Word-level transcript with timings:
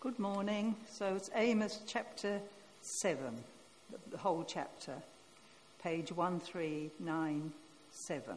Good 0.00 0.18
morning. 0.18 0.74
So 0.90 1.14
it's 1.14 1.30
Amos 1.34 1.80
chapter 1.86 2.40
7, 2.80 3.36
the 4.10 4.16
whole 4.16 4.44
chapter, 4.44 4.94
page 5.82 6.10
1397. 6.10 8.34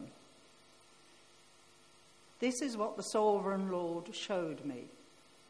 This 2.38 2.60
is 2.60 2.76
what 2.76 2.98
the 2.98 3.02
sovereign 3.02 3.72
Lord 3.72 4.14
showed 4.14 4.62
me. 4.66 4.84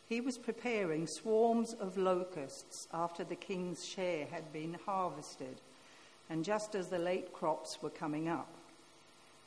He 0.08 0.20
was 0.20 0.38
preparing 0.38 1.08
swarms 1.08 1.74
of 1.80 1.98
locusts 1.98 2.86
after 2.94 3.24
the 3.24 3.34
king's 3.34 3.84
share 3.84 4.26
had 4.26 4.52
been 4.52 4.76
harvested, 4.86 5.56
and 6.30 6.44
just 6.44 6.76
as 6.76 6.86
the 6.86 7.00
late 7.00 7.32
crops 7.32 7.78
were 7.82 7.90
coming 7.90 8.28
up. 8.28 8.54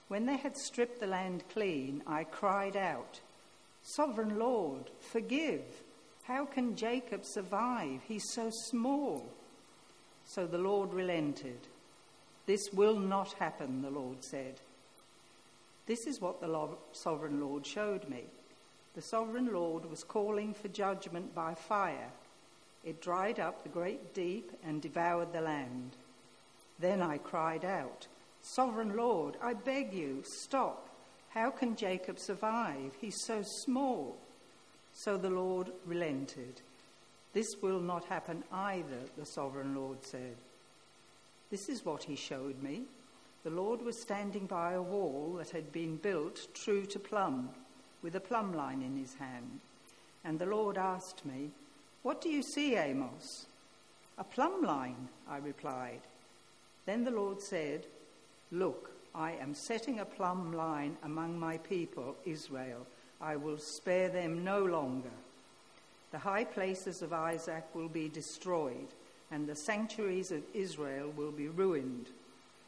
When 0.10 0.26
they 0.26 0.36
had 0.36 0.58
stripped 0.58 1.00
the 1.00 1.08
land 1.08 1.46
clean, 1.50 2.04
I 2.06 2.26
cried 2.26 2.76
out, 2.76 3.22
Sovereign 3.84 4.38
Lord, 4.38 4.92
forgive. 5.00 5.64
How 6.28 6.44
can 6.44 6.76
Jacob 6.76 7.24
survive? 7.24 8.02
He's 8.06 8.34
so 8.34 8.50
small. 8.70 9.26
So 10.26 10.46
the 10.46 10.58
Lord 10.58 10.92
relented. 10.92 11.60
This 12.46 12.70
will 12.74 13.00
not 13.00 13.32
happen, 13.34 13.82
the 13.82 13.90
Lord 13.90 14.26
said. 14.26 14.56
This 15.86 16.06
is 16.06 16.20
what 16.20 16.42
the 16.42 16.70
sovereign 16.92 17.40
Lord 17.40 17.66
showed 17.66 18.10
me. 18.10 18.26
The 18.94 19.02
sovereign 19.02 19.54
Lord 19.54 19.90
was 19.90 20.04
calling 20.04 20.54
for 20.54 20.68
judgment 20.68 21.34
by 21.34 21.54
fire. 21.54 22.10
It 22.84 23.02
dried 23.02 23.40
up 23.40 23.64
the 23.64 23.70
great 23.70 24.14
deep 24.14 24.52
and 24.66 24.82
devoured 24.82 25.32
the 25.32 25.40
land. 25.40 25.92
Then 26.78 27.02
I 27.02 27.20
cried 27.20 27.64
out, 27.64 28.08
Sovereign 28.42 28.98
Lord, 28.98 29.38
I 29.42 29.54
beg 29.54 29.94
you, 29.94 30.24
stop. 30.42 30.90
How 31.30 31.52
can 31.52 31.78
Jacob 31.78 32.20
survive? 32.20 32.92
He's 33.00 33.24
so 33.24 33.44
small. 33.64 34.18
So 34.98 35.16
the 35.16 35.30
Lord 35.30 35.72
relented. 35.86 36.60
This 37.32 37.56
will 37.62 37.80
not 37.80 38.06
happen 38.06 38.44
either, 38.52 38.98
the 39.16 39.28
sovereign 39.28 39.76
Lord 39.76 40.04
said. 40.04 40.36
This 41.52 41.70
is 41.70 41.86
what 41.86 42.02
he 42.02 42.16
showed 42.16 42.64
me. 42.64 42.82
The 43.44 43.52
Lord 43.52 43.84
was 43.84 44.02
standing 44.02 44.48
by 44.48 44.74
a 44.74 44.82
wall 44.82 45.36
that 45.38 45.52
had 45.52 45.72
been 45.72 45.98
built 45.98 46.48
true 46.56 46.84
to 46.88 46.98
plumb, 46.98 47.50
with 48.02 48.16
a 48.16 48.20
plumb 48.20 48.56
line 48.56 48.82
in 48.82 48.98
his 48.98 49.14
hand. 49.14 49.60
And 50.26 50.40
the 50.40 50.48
Lord 50.48 50.80
asked 50.80 51.24
me, 51.28 51.52
What 52.02 52.20
do 52.20 52.30
you 52.30 52.42
see, 52.42 52.76
Amos? 52.76 53.46
A 54.18 54.24
plumb 54.24 54.64
line, 54.64 55.10
I 55.30 55.38
replied. 55.38 56.02
Then 56.88 57.04
the 57.04 57.12
Lord 57.12 57.40
said, 57.40 57.86
Look, 58.52 58.90
I 59.14 59.34
am 59.34 59.54
setting 59.54 60.00
a 60.00 60.06
plumb 60.06 60.54
line 60.54 60.98
among 61.04 61.40
my 61.40 61.60
people, 61.60 62.16
Israel 62.26 62.88
I 63.22 63.36
will 63.36 63.58
spare 63.58 64.10
them 64.10 64.44
no 64.44 64.64
longer. 64.64 65.12
The 66.12 66.20
high 66.20 66.46
places 66.46 67.02
of 67.02 67.14
Isaac 67.14 67.64
will 67.74 67.90
be 67.90 68.10
destroyed, 68.10 68.88
and 69.32 69.48
the 69.48 69.56
sanctuaries 69.56 70.32
of 70.32 70.44
Israel 70.54 71.12
will 71.16 71.32
be 71.32 71.48
ruined. 71.48 72.08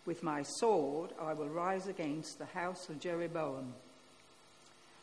With 0.06 0.24
my 0.24 0.44
sword 0.44 1.12
I 1.22 1.34
will 1.34 1.50
rise 1.50 1.88
against 1.88 2.40
the 2.40 2.46
house 2.46 2.90
of 2.90 3.00
Jeroboam. 3.00 3.74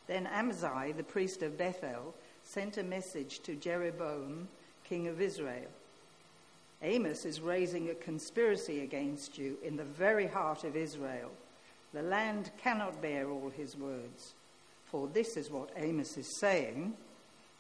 Then 0.07 0.27
Amaziah, 0.27 0.95
the 0.95 1.03
priest 1.03 1.43
of 1.43 1.59
Bethel, 1.59 2.15
sent 2.43 2.77
a 2.77 2.83
message 2.83 3.41
to 3.41 3.57
Jeroboam, 3.57 4.49
king 4.85 5.09
of 5.09 5.21
Israel. 5.21 5.71
Amos 6.83 7.25
is 7.25 7.41
raising 7.41 7.89
a 7.89 7.95
conspiracy 7.95 8.81
against 8.81 9.39
you 9.39 9.57
in 9.63 9.77
the 9.77 9.85
very 9.85 10.27
heart 10.27 10.63
of 10.65 10.77
Israel. 10.77 11.31
The 11.93 12.03
land 12.03 12.51
cannot 12.63 13.01
bear 13.01 13.31
all 13.31 13.51
his 13.51 13.77
words. 13.77 14.35
For 14.87 15.09
this 15.09 15.37
is 15.37 15.51
what 15.51 15.71
Amos 15.77 16.17
is 16.17 16.39
saying 16.39 16.97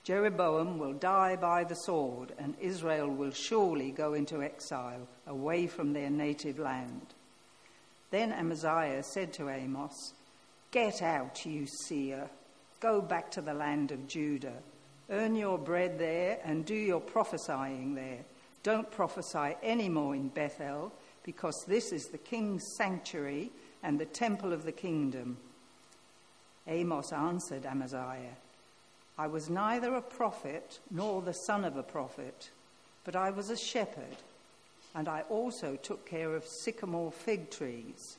Jeroboam 0.06 0.78
will 0.78 0.92
die 0.92 1.34
by 1.34 1.64
the 1.64 1.74
sword, 1.74 2.32
and 2.38 2.54
Israel 2.60 3.08
will 3.08 3.32
surely 3.32 3.90
go 3.90 4.14
into 4.14 4.40
exile 4.40 5.08
away 5.26 5.66
from 5.66 5.92
their 5.92 6.10
native 6.10 6.60
land. 6.60 7.12
Then 8.12 8.30
Amaziah 8.30 9.02
said 9.02 9.32
to 9.32 9.48
Amos, 9.48 10.14
Get 10.70 11.02
out, 11.02 11.44
you 11.44 11.66
seer. 11.66 12.30
Go 12.78 13.00
back 13.00 13.32
to 13.32 13.40
the 13.40 13.52
land 13.52 13.90
of 13.90 14.06
Judah. 14.06 14.62
Earn 15.10 15.34
your 15.34 15.58
bread 15.58 15.98
there 15.98 16.38
and 16.44 16.64
do 16.64 16.76
your 16.76 17.00
prophesying 17.00 17.96
there. 17.96 18.24
Don't 18.62 18.88
prophesy 18.92 19.56
any 19.60 19.88
more 19.88 20.14
in 20.14 20.28
Bethel, 20.28 20.92
because 21.24 21.64
this 21.66 21.90
is 21.90 22.04
the 22.06 22.18
king's 22.18 22.62
sanctuary 22.76 23.50
and 23.82 23.98
the 23.98 24.06
temple 24.06 24.52
of 24.52 24.64
the 24.64 24.70
kingdom. 24.70 25.36
Amos 26.66 27.12
answered 27.12 27.64
Amaziah, 27.64 28.36
I 29.18 29.26
was 29.28 29.48
neither 29.48 29.94
a 29.94 30.02
prophet 30.02 30.78
nor 30.90 31.22
the 31.22 31.32
son 31.32 31.64
of 31.64 31.76
a 31.76 31.82
prophet, 31.82 32.50
but 33.04 33.16
I 33.16 33.30
was 33.30 33.50
a 33.50 33.56
shepherd, 33.56 34.16
and 34.94 35.08
I 35.08 35.22
also 35.30 35.76
took 35.76 36.06
care 36.06 36.34
of 36.34 36.44
sycamore 36.46 37.12
fig 37.12 37.50
trees. 37.50 38.18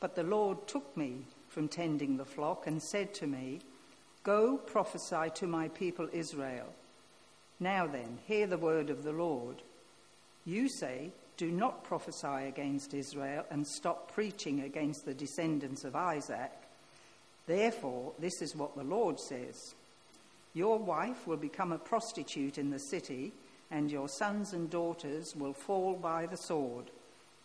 But 0.00 0.16
the 0.16 0.22
Lord 0.22 0.66
took 0.66 0.96
me 0.96 1.18
from 1.48 1.68
tending 1.68 2.16
the 2.16 2.24
flock 2.24 2.66
and 2.66 2.82
said 2.82 3.14
to 3.14 3.26
me, 3.26 3.60
Go 4.22 4.56
prophesy 4.56 5.30
to 5.34 5.46
my 5.46 5.68
people 5.68 6.08
Israel. 6.12 6.66
Now 7.58 7.86
then, 7.86 8.18
hear 8.26 8.46
the 8.46 8.58
word 8.58 8.90
of 8.90 9.04
the 9.04 9.12
Lord. 9.12 9.62
You 10.44 10.68
say, 10.68 11.10
Do 11.36 11.50
not 11.50 11.84
prophesy 11.84 12.48
against 12.48 12.94
Israel 12.94 13.44
and 13.50 13.66
stop 13.66 14.12
preaching 14.12 14.60
against 14.60 15.04
the 15.04 15.14
descendants 15.14 15.84
of 15.84 15.94
Isaac. 15.94 16.52
Therefore, 17.46 18.12
this 18.18 18.42
is 18.42 18.54
what 18.54 18.76
the 18.76 18.84
Lord 18.84 19.18
says 19.18 19.74
Your 20.54 20.78
wife 20.78 21.26
will 21.26 21.36
become 21.36 21.72
a 21.72 21.78
prostitute 21.78 22.58
in 22.58 22.70
the 22.70 22.78
city, 22.78 23.32
and 23.70 23.90
your 23.90 24.08
sons 24.08 24.52
and 24.52 24.68
daughters 24.68 25.34
will 25.36 25.52
fall 25.52 25.94
by 25.94 26.26
the 26.26 26.36
sword. 26.36 26.90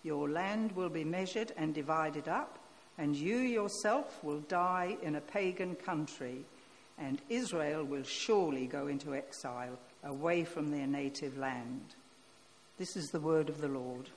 Your 0.03 0.29
land 0.29 0.71
will 0.73 0.89
be 0.89 1.03
measured 1.03 1.51
and 1.57 1.73
divided 1.73 2.27
up, 2.27 2.59
and 2.97 3.15
you 3.15 3.37
yourself 3.37 4.23
will 4.23 4.39
die 4.41 4.97
in 5.01 5.15
a 5.15 5.21
pagan 5.21 5.75
country, 5.75 6.45
and 6.97 7.21
Israel 7.29 7.83
will 7.83 8.03
surely 8.03 8.67
go 8.67 8.87
into 8.87 9.15
exile 9.15 9.77
away 10.03 10.43
from 10.43 10.71
their 10.71 10.87
native 10.87 11.37
land. 11.37 11.95
This 12.77 12.95
is 12.95 13.07
the 13.07 13.19
word 13.19 13.49
of 13.49 13.61
the 13.61 13.67
Lord. 13.67 14.09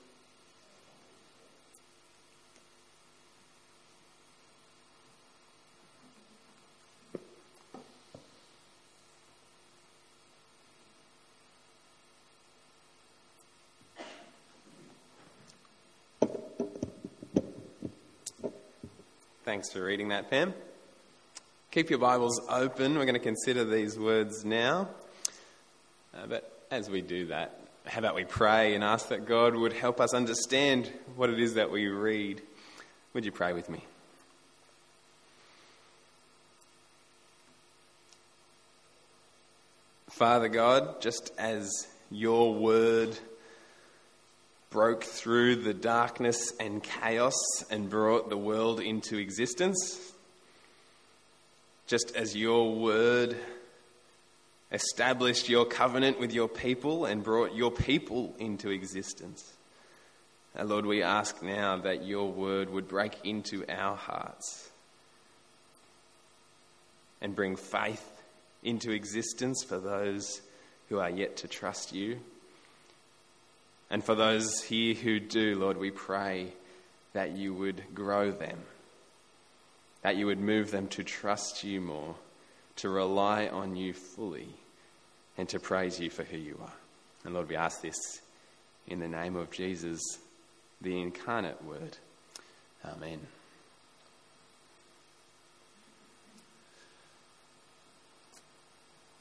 Thanks 19.59 19.73
for 19.73 19.83
reading 19.83 20.11
that, 20.11 20.31
Pam. 20.31 20.55
Keep 21.73 21.91
your 21.91 21.99
Bibles 21.99 22.41
open. 22.49 22.97
We're 22.97 23.07
going 23.07 23.15
to 23.15 23.19
consider 23.19 23.65
these 23.65 23.99
words 23.99 24.45
now. 24.45 24.89
Uh, 26.15 26.29
but 26.29 26.65
as 26.71 26.89
we 26.89 27.03
do 27.03 27.27
that, 27.27 27.59
how 27.85 27.99
about 27.99 28.15
we 28.15 28.23
pray 28.23 28.77
and 28.77 28.85
ask 28.85 29.09
that 29.09 29.27
God 29.27 29.57
would 29.57 29.73
help 29.73 30.01
us 30.01 30.15
understand 30.15 30.93
what 31.17 31.29
it 31.29 31.41
is 31.41 31.55
that 31.55 31.73
we 31.73 31.89
read? 31.89 32.41
Would 33.15 33.25
you 33.25 33.33
pray 33.33 33.53
with 33.53 33.69
me? 33.69 33.83
Father 40.09 40.47
God, 40.47 41.01
just 41.01 41.33
as 41.37 41.89
your 42.13 42.55
word 42.55 43.19
broke 44.71 45.05
through 45.05 45.57
the 45.57 45.75
darkness 45.75 46.53
and 46.61 46.83
chaos 46.83 47.35
and 47.71 47.89
brought 47.89 48.29
the 48.29 48.37
world 48.37 48.81
into 48.81 49.17
existence, 49.17 50.13
just 51.87 52.15
as 52.15 52.37
your 52.37 52.75
word 52.75 53.37
established 54.71 55.49
your 55.49 55.65
covenant 55.65 56.21
with 56.21 56.33
your 56.33 56.49
people 56.49 57.07
and 57.07 57.25
brought 57.25 57.55
your 57.55 57.71
people 57.71 58.35
into 58.39 58.71
existence. 58.71 59.55
Lord, 60.61 60.87
we 60.87 61.03
ask 61.03 61.43
now 61.43 61.79
that 61.79 62.05
your 62.05 62.31
word 62.31 62.69
would 62.69 62.89
break 62.89 63.15
into 63.25 63.65
our 63.69 63.97
hearts 63.97 64.69
and 67.21 67.35
bring 67.35 67.57
faith 67.57 68.05
into 68.63 68.91
existence 68.91 69.65
for 69.65 69.79
those 69.79 70.43
who 70.89 70.99
are 70.99 71.11
yet 71.11 71.37
to 71.39 71.49
trust 71.49 71.93
you. 71.93 72.19
And 73.91 74.05
for 74.05 74.15
those 74.15 74.63
here 74.63 74.95
who 74.95 75.19
do, 75.19 75.59
Lord, 75.59 75.79
we 75.79 75.91
pray 75.91 76.53
that 77.15 77.37
you 77.37 77.55
would 77.55 77.83
grow 77.95 78.31
them, 78.31 78.59
that 80.03 80.17
you 80.17 80.27
would 80.27 80.41
move 80.41 80.71
them 80.71 80.89
to 80.89 81.03
trust 81.03 81.65
you 81.65 81.81
more, 81.81 82.15
to 82.77 82.89
rely 82.89 83.47
on 83.47 83.77
you 83.77 83.93
fully, 83.95 84.49
and 85.39 85.49
to 85.49 85.59
praise 85.59 85.99
you 85.99 86.11
for 86.11 86.25
who 86.25 86.37
you 86.37 86.59
are. 86.61 86.73
And 87.25 87.35
Lord, 87.35 87.49
we 87.49 87.57
ask 87.57 87.81
this 87.81 88.21
in 88.87 89.01
the 89.01 89.09
name 89.09 89.37
of 89.37 89.51
Jesus, 89.51 90.01
the 90.81 91.01
incarnate 91.01 91.65
Word. 91.65 91.97
Amen. 92.85 93.21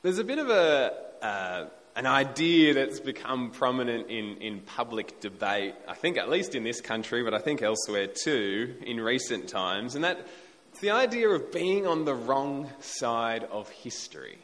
There's 0.02 0.20
a 0.20 0.24
bit 0.24 0.38
of 0.38 0.50
a, 0.50 0.94
uh, 1.22 1.66
an 1.98 2.06
idea 2.06 2.76
that's 2.76 3.00
become 3.00 3.50
prominent 3.50 4.08
in, 4.12 4.38
in 4.38 4.60
public 4.60 5.20
debate, 5.20 5.74
I 5.88 5.96
think 5.96 6.18
at 6.18 6.30
least 6.30 6.54
in 6.54 6.64
this 6.64 6.80
country, 6.80 7.24
but 7.24 7.34
I 7.34 7.40
think 7.40 7.64
elsewhere 7.64 8.06
too, 8.06 8.76
in 8.86 9.00
recent 9.00 9.50
times, 9.50 9.96
and 9.96 10.04
that's 10.04 10.22
the 10.80 10.92
idea 10.92 11.28
of 11.28 11.52
being 11.52 11.88
on 11.88 12.06
the 12.06 12.14
wrong 12.14 12.70
side 12.82 13.46
of 13.46 13.68
history. 13.72 14.38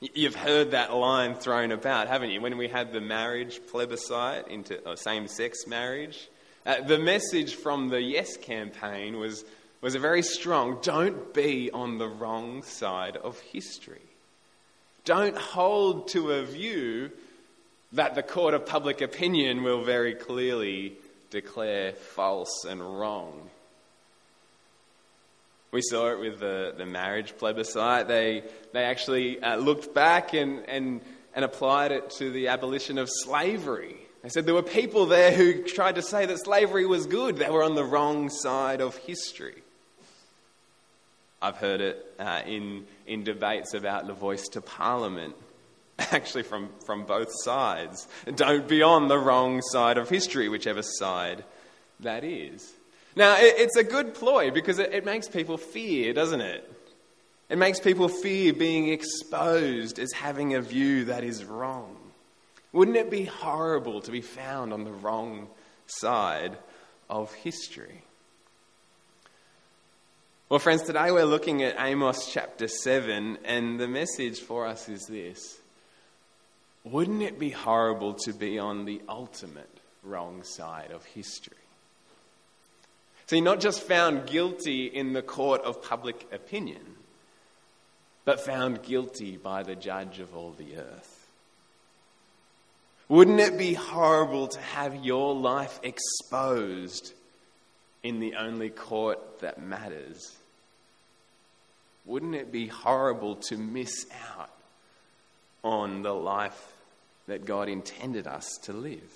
You've 0.00 0.36
heard 0.36 0.70
that 0.70 0.94
line 0.94 1.34
thrown 1.34 1.72
about, 1.72 2.06
haven't 2.06 2.30
you? 2.30 2.40
When 2.40 2.56
we 2.56 2.68
had 2.68 2.92
the 2.92 3.00
marriage 3.00 3.60
plebiscite 3.68 4.46
into 4.46 4.80
same 4.96 5.26
sex 5.26 5.66
marriage, 5.66 6.28
uh, 6.64 6.82
the 6.82 7.00
message 7.00 7.56
from 7.56 7.88
the 7.88 8.00
Yes 8.00 8.36
campaign 8.36 9.18
was, 9.18 9.44
was 9.80 9.96
a 9.96 9.98
very 9.98 10.22
strong 10.22 10.78
don't 10.82 11.34
be 11.34 11.68
on 11.72 11.98
the 11.98 12.08
wrong 12.08 12.62
side 12.62 13.16
of 13.16 13.40
history. 13.40 14.09
Don't 15.04 15.36
hold 15.36 16.08
to 16.08 16.32
a 16.32 16.44
view 16.44 17.10
that 17.92 18.14
the 18.14 18.22
court 18.22 18.54
of 18.54 18.66
public 18.66 19.00
opinion 19.00 19.62
will 19.62 19.82
very 19.82 20.14
clearly 20.14 20.94
declare 21.30 21.92
false 21.92 22.64
and 22.68 22.80
wrong. 22.80 23.50
We 25.72 25.82
saw 25.82 26.10
it 26.10 26.18
with 26.18 26.40
the, 26.40 26.74
the 26.76 26.86
marriage 26.86 27.36
plebiscite. 27.38 28.08
They, 28.08 28.42
they 28.72 28.82
actually 28.82 29.40
uh, 29.40 29.56
looked 29.56 29.94
back 29.94 30.34
and, 30.34 30.68
and, 30.68 31.00
and 31.34 31.44
applied 31.44 31.92
it 31.92 32.10
to 32.18 32.30
the 32.30 32.48
abolition 32.48 32.98
of 32.98 33.08
slavery. 33.08 33.96
They 34.22 34.28
said 34.28 34.46
there 34.46 34.54
were 34.54 34.62
people 34.62 35.06
there 35.06 35.32
who 35.32 35.62
tried 35.62 35.94
to 35.94 36.02
say 36.02 36.26
that 36.26 36.38
slavery 36.38 36.86
was 36.86 37.06
good. 37.06 37.36
They 37.36 37.48
were 37.48 37.62
on 37.62 37.76
the 37.76 37.84
wrong 37.84 38.28
side 38.28 38.80
of 38.80 38.96
history. 38.96 39.62
I've 41.40 41.56
heard 41.56 41.80
it 41.80 42.14
uh, 42.18 42.42
in, 42.46 42.86
in 43.10 43.24
debates 43.24 43.74
about 43.74 44.06
the 44.06 44.12
voice 44.14 44.46
to 44.48 44.60
parliament, 44.60 45.34
actually 45.98 46.44
from, 46.44 46.70
from 46.86 47.04
both 47.04 47.28
sides. 47.42 48.06
Don't 48.36 48.68
be 48.68 48.82
on 48.82 49.08
the 49.08 49.18
wrong 49.18 49.60
side 49.62 49.98
of 49.98 50.08
history, 50.08 50.48
whichever 50.48 50.82
side 50.82 51.44
that 51.98 52.24
is. 52.24 52.72
Now, 53.16 53.36
it's 53.38 53.76
a 53.76 53.82
good 53.82 54.14
ploy 54.14 54.52
because 54.52 54.78
it 54.78 55.04
makes 55.04 55.28
people 55.28 55.56
fear, 55.56 56.12
doesn't 56.12 56.40
it? 56.40 56.70
It 57.48 57.58
makes 57.58 57.80
people 57.80 58.08
fear 58.08 58.52
being 58.52 58.88
exposed 58.88 59.98
as 59.98 60.12
having 60.12 60.54
a 60.54 60.60
view 60.60 61.06
that 61.06 61.24
is 61.24 61.44
wrong. 61.44 61.96
Wouldn't 62.72 62.96
it 62.96 63.10
be 63.10 63.24
horrible 63.24 64.00
to 64.02 64.12
be 64.12 64.20
found 64.20 64.72
on 64.72 64.84
the 64.84 64.92
wrong 64.92 65.48
side 65.86 66.56
of 67.08 67.34
history? 67.34 68.04
Well, 70.50 70.58
friends, 70.58 70.82
today 70.82 71.12
we're 71.12 71.26
looking 71.26 71.62
at 71.62 71.76
Amos 71.78 72.32
chapter 72.32 72.66
7, 72.66 73.38
and 73.44 73.78
the 73.78 73.86
message 73.86 74.40
for 74.40 74.66
us 74.66 74.88
is 74.88 75.06
this 75.06 75.60
Wouldn't 76.82 77.22
it 77.22 77.38
be 77.38 77.50
horrible 77.50 78.14
to 78.24 78.32
be 78.32 78.58
on 78.58 78.84
the 78.84 79.00
ultimate 79.08 79.70
wrong 80.02 80.42
side 80.42 80.90
of 80.90 81.04
history? 81.04 81.56
See, 83.28 83.40
not 83.40 83.60
just 83.60 83.82
found 83.82 84.26
guilty 84.26 84.86
in 84.86 85.12
the 85.12 85.22
court 85.22 85.62
of 85.62 85.84
public 85.84 86.26
opinion, 86.32 86.96
but 88.24 88.40
found 88.40 88.82
guilty 88.82 89.36
by 89.36 89.62
the 89.62 89.76
judge 89.76 90.18
of 90.18 90.34
all 90.34 90.50
the 90.50 90.78
earth. 90.78 91.28
Wouldn't 93.08 93.38
it 93.38 93.56
be 93.56 93.74
horrible 93.74 94.48
to 94.48 94.60
have 94.60 94.96
your 94.96 95.32
life 95.32 95.78
exposed 95.84 97.12
in 98.02 98.18
the 98.18 98.34
only 98.34 98.70
court 98.70 99.38
that 99.42 99.62
matters? 99.62 100.38
Wouldn't 102.04 102.34
it 102.34 102.50
be 102.50 102.66
horrible 102.66 103.36
to 103.36 103.56
miss 103.56 104.06
out 104.36 104.50
on 105.62 106.02
the 106.02 106.14
life 106.14 106.72
that 107.26 107.44
God 107.44 107.68
intended 107.68 108.26
us 108.26 108.58
to 108.64 108.72
live? 108.72 109.12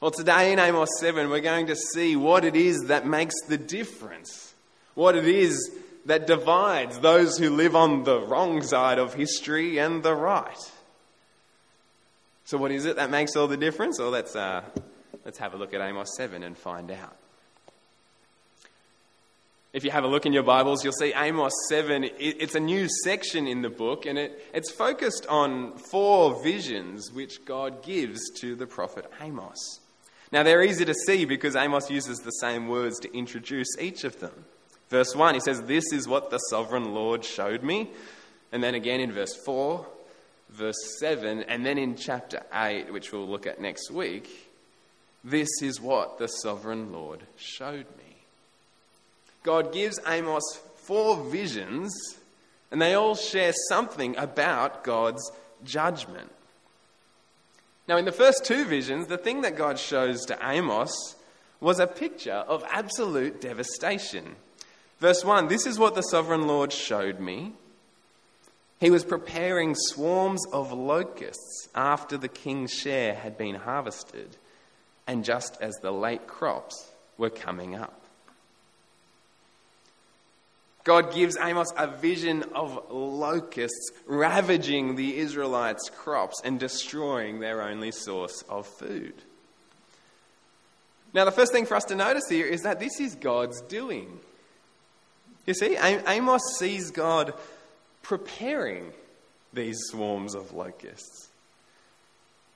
Well, 0.00 0.10
today 0.10 0.52
in 0.52 0.58
Amos 0.58 0.90
7, 1.00 1.30
we're 1.30 1.40
going 1.40 1.68
to 1.68 1.76
see 1.76 2.14
what 2.14 2.44
it 2.44 2.56
is 2.56 2.84
that 2.88 3.06
makes 3.06 3.34
the 3.48 3.56
difference, 3.56 4.52
what 4.94 5.16
it 5.16 5.26
is 5.26 5.70
that 6.06 6.26
divides 6.26 6.98
those 6.98 7.38
who 7.38 7.50
live 7.50 7.74
on 7.74 8.04
the 8.04 8.20
wrong 8.20 8.62
side 8.62 8.98
of 8.98 9.14
history 9.14 9.78
and 9.78 10.02
the 10.02 10.14
right. 10.14 10.58
So, 12.44 12.58
what 12.58 12.70
is 12.70 12.84
it 12.84 12.96
that 12.96 13.10
makes 13.10 13.36
all 13.36 13.48
the 13.48 13.56
difference? 13.56 13.98
Well, 13.98 14.10
let's, 14.10 14.36
uh, 14.36 14.62
let's 15.24 15.38
have 15.38 15.54
a 15.54 15.56
look 15.56 15.72
at 15.72 15.80
Amos 15.80 16.14
7 16.16 16.42
and 16.42 16.56
find 16.58 16.90
out. 16.90 17.16
If 19.74 19.82
you 19.82 19.90
have 19.90 20.04
a 20.04 20.06
look 20.06 20.24
in 20.24 20.32
your 20.32 20.44
Bibles, 20.44 20.84
you'll 20.84 20.92
see 20.92 21.12
Amos 21.16 21.52
7. 21.68 22.08
It's 22.20 22.54
a 22.54 22.60
new 22.60 22.86
section 23.02 23.48
in 23.48 23.62
the 23.62 23.68
book, 23.68 24.06
and 24.06 24.16
it, 24.16 24.40
it's 24.54 24.70
focused 24.70 25.26
on 25.26 25.76
four 25.76 26.40
visions 26.44 27.10
which 27.10 27.44
God 27.44 27.82
gives 27.82 28.20
to 28.36 28.54
the 28.54 28.68
prophet 28.68 29.10
Amos. 29.20 29.80
Now, 30.30 30.44
they're 30.44 30.62
easy 30.62 30.84
to 30.84 30.94
see 30.94 31.24
because 31.24 31.56
Amos 31.56 31.90
uses 31.90 32.20
the 32.20 32.30
same 32.30 32.68
words 32.68 33.00
to 33.00 33.12
introduce 33.12 33.66
each 33.80 34.04
of 34.04 34.20
them. 34.20 34.44
Verse 34.90 35.12
1, 35.12 35.34
he 35.34 35.40
says, 35.40 35.60
This 35.62 35.92
is 35.92 36.06
what 36.06 36.30
the 36.30 36.38
sovereign 36.38 36.94
Lord 36.94 37.24
showed 37.24 37.64
me. 37.64 37.90
And 38.52 38.62
then 38.62 38.76
again 38.76 39.00
in 39.00 39.10
verse 39.10 39.34
4, 39.44 39.84
verse 40.50 40.98
7, 41.00 41.42
and 41.42 41.66
then 41.66 41.78
in 41.78 41.96
chapter 41.96 42.44
8, 42.54 42.92
which 42.92 43.10
we'll 43.10 43.26
look 43.26 43.44
at 43.44 43.60
next 43.60 43.90
week, 43.90 44.52
this 45.24 45.48
is 45.62 45.80
what 45.80 46.18
the 46.18 46.28
sovereign 46.28 46.92
Lord 46.92 47.24
showed 47.36 47.86
me. 47.98 48.13
God 49.44 49.72
gives 49.72 50.00
Amos 50.06 50.42
four 50.76 51.22
visions, 51.22 51.94
and 52.70 52.82
they 52.82 52.94
all 52.94 53.14
share 53.14 53.52
something 53.68 54.16
about 54.16 54.82
God's 54.82 55.30
judgment. 55.62 56.32
Now, 57.86 57.98
in 57.98 58.06
the 58.06 58.12
first 58.12 58.44
two 58.44 58.64
visions, 58.64 59.06
the 59.06 59.18
thing 59.18 59.42
that 59.42 59.56
God 59.56 59.78
shows 59.78 60.24
to 60.26 60.38
Amos 60.42 61.14
was 61.60 61.78
a 61.78 61.86
picture 61.86 62.32
of 62.32 62.64
absolute 62.70 63.40
devastation. 63.40 64.36
Verse 64.98 65.22
1 65.22 65.48
This 65.48 65.66
is 65.66 65.78
what 65.78 65.94
the 65.94 66.02
sovereign 66.02 66.46
Lord 66.46 66.72
showed 66.72 67.20
me. 67.20 67.52
He 68.80 68.90
was 68.90 69.04
preparing 69.04 69.74
swarms 69.74 70.44
of 70.52 70.72
locusts 70.72 71.68
after 71.74 72.16
the 72.16 72.28
king's 72.28 72.72
share 72.72 73.14
had 73.14 73.36
been 73.36 73.54
harvested, 73.54 74.38
and 75.06 75.22
just 75.22 75.58
as 75.60 75.74
the 75.76 75.92
late 75.92 76.26
crops 76.26 76.90
were 77.18 77.30
coming 77.30 77.74
up. 77.74 78.03
God 80.84 81.14
gives 81.14 81.38
Amos 81.40 81.72
a 81.78 81.86
vision 81.86 82.44
of 82.54 82.90
locusts 82.90 83.90
ravaging 84.06 84.96
the 84.96 85.16
Israelites' 85.16 85.88
crops 85.88 86.42
and 86.44 86.60
destroying 86.60 87.40
their 87.40 87.62
only 87.62 87.90
source 87.90 88.42
of 88.50 88.66
food. 88.66 89.14
Now, 91.14 91.24
the 91.24 91.32
first 91.32 91.52
thing 91.52 91.64
for 91.64 91.74
us 91.74 91.84
to 91.84 91.94
notice 91.94 92.28
here 92.28 92.46
is 92.46 92.62
that 92.62 92.80
this 92.80 93.00
is 93.00 93.14
God's 93.14 93.62
doing. 93.62 94.20
You 95.46 95.54
see, 95.54 95.76
Amos 95.76 96.42
sees 96.58 96.90
God 96.90 97.32
preparing 98.02 98.92
these 99.54 99.78
swarms 99.86 100.34
of 100.34 100.52
locusts. 100.52 101.28